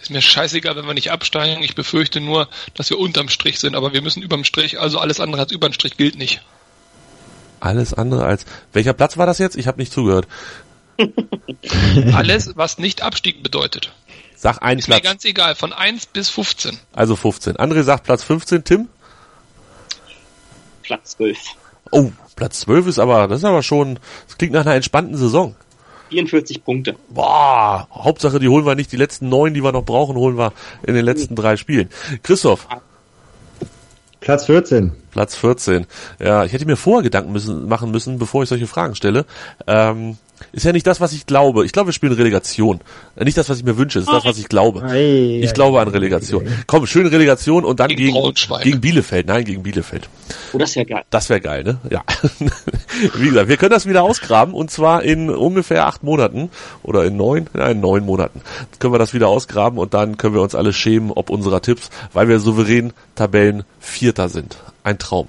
[0.06, 1.64] ist mir scheißegal, wenn wir nicht absteigen.
[1.64, 5.20] Ich befürchte nur, dass wir unterm Strich sind, aber wir müssen überm Strich, also alles
[5.20, 6.41] andere als überm Strich gilt nicht.
[7.60, 8.45] Alles andere als.
[8.72, 9.56] Welcher Platz war das jetzt?
[9.56, 10.28] Ich habe nicht zugehört.
[12.14, 13.91] alles, was nicht Abstieg bedeutet.
[14.36, 14.99] Sag einen ist Platz.
[14.99, 16.78] Ist mir ganz egal, von 1 bis 15.
[16.93, 17.56] Also 15.
[17.56, 18.88] André sagt Platz 15, Tim?
[20.84, 21.38] Platz 12.
[21.89, 23.97] Oh, Platz 12 ist aber, das ist aber schon,
[24.28, 25.56] das klingt nach einer entspannten Saison.
[26.10, 26.95] 44 Punkte.
[27.10, 28.91] Boah, Hauptsache, die holen wir nicht.
[28.91, 30.53] Die letzten neun, die wir noch brauchen, holen wir
[30.86, 31.89] in den letzten drei Spielen.
[32.24, 32.68] Christoph.
[34.20, 34.91] Platz 14.
[35.12, 35.86] Platz 14.
[36.20, 39.26] Ja, ich hätte mir vorher Gedanken müssen, machen müssen, bevor ich solche Fragen stelle.
[39.68, 40.18] Ähm,
[40.52, 41.66] ist ja nicht das, was ich glaube.
[41.66, 42.80] Ich glaube, wir spielen Relegation.
[43.16, 44.96] Nicht das, was ich mir wünsche, ist das, was ich glaube.
[44.98, 46.48] Ich glaube an Relegation.
[46.68, 48.34] Komm, schön Relegation und dann Gegen gegen,
[48.64, 49.28] gegen Bielefeld.
[49.28, 50.10] Nein, gegen Bielefeld.
[50.54, 51.04] Oh, das wäre geil.
[51.10, 51.78] Das wäre geil, ne?
[51.89, 52.04] Ja.
[53.16, 56.50] Wie gesagt, wir können das wieder ausgraben und zwar in ungefähr acht Monaten
[56.84, 58.41] oder in neun, ja, in neun Monaten
[58.80, 61.89] können wir das wieder ausgraben und dann können wir uns alle schämen ob unserer Tipps,
[62.14, 64.58] weil wir souverän Tabellen Vierter sind.
[64.84, 65.28] Ein Traum.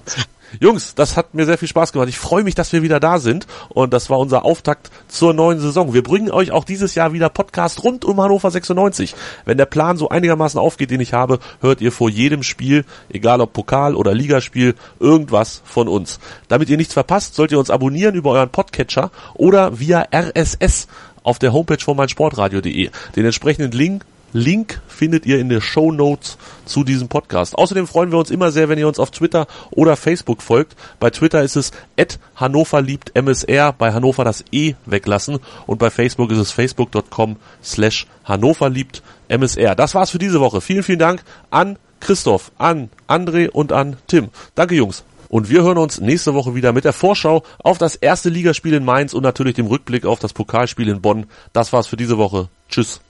[0.59, 2.09] Jungs, das hat mir sehr viel Spaß gemacht.
[2.09, 5.59] Ich freue mich, dass wir wieder da sind und das war unser Auftakt zur neuen
[5.59, 5.93] Saison.
[5.93, 9.15] Wir bringen euch auch dieses Jahr wieder Podcast rund um Hannover 96.
[9.45, 13.41] Wenn der Plan so einigermaßen aufgeht, den ich habe, hört ihr vor jedem Spiel, egal
[13.41, 16.19] ob Pokal oder Ligaspiel, irgendwas von uns.
[16.47, 20.87] Damit ihr nichts verpasst, sollt ihr uns abonnieren über euren Podcatcher oder via RSS
[21.23, 22.89] auf der Homepage von meinsportradio.de.
[23.15, 24.03] Den entsprechenden Link
[24.33, 27.57] Link findet ihr in den Show Notes zu diesem Podcast.
[27.57, 30.75] Außerdem freuen wir uns immer sehr, wenn ihr uns auf Twitter oder Facebook folgt.
[30.99, 35.89] Bei Twitter ist es at Hannover liebt MSR, bei Hannover das E weglassen und bei
[35.89, 39.75] Facebook ist es facebook.com slash Hannover liebt MSR.
[39.75, 40.61] Das war's für diese Woche.
[40.61, 44.29] Vielen, vielen Dank an Christoph, an André und an Tim.
[44.55, 45.03] Danke Jungs.
[45.29, 48.85] Und wir hören uns nächste Woche wieder mit der Vorschau auf das erste Ligaspiel in
[48.85, 51.25] Mainz und natürlich dem Rückblick auf das Pokalspiel in Bonn.
[51.53, 52.49] Das war's für diese Woche.
[52.69, 53.01] Tschüss.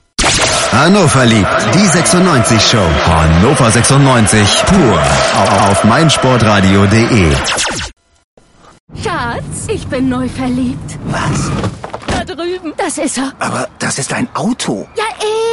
[0.72, 2.88] Hannover liebt die 96 Show.
[3.06, 5.02] Hannover 96 pur
[5.70, 7.32] auf meinsportradio.de.
[9.04, 11.00] Schatz, ich bin neu verliebt.
[11.06, 11.50] Was?
[12.10, 12.74] Da drüben.
[12.78, 13.34] Das ist er.
[13.40, 14.88] Aber das ist ein Auto.
[14.96, 15.04] Ja,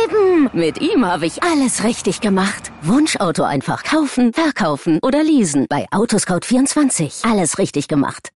[0.04, 0.50] eben.
[0.52, 2.72] Mit ihm habe ich alles richtig gemacht.
[2.82, 5.66] Wunschauto einfach kaufen, verkaufen oder leasen.
[5.68, 7.28] Bei Autoscout24.
[7.30, 8.30] Alles richtig gemacht.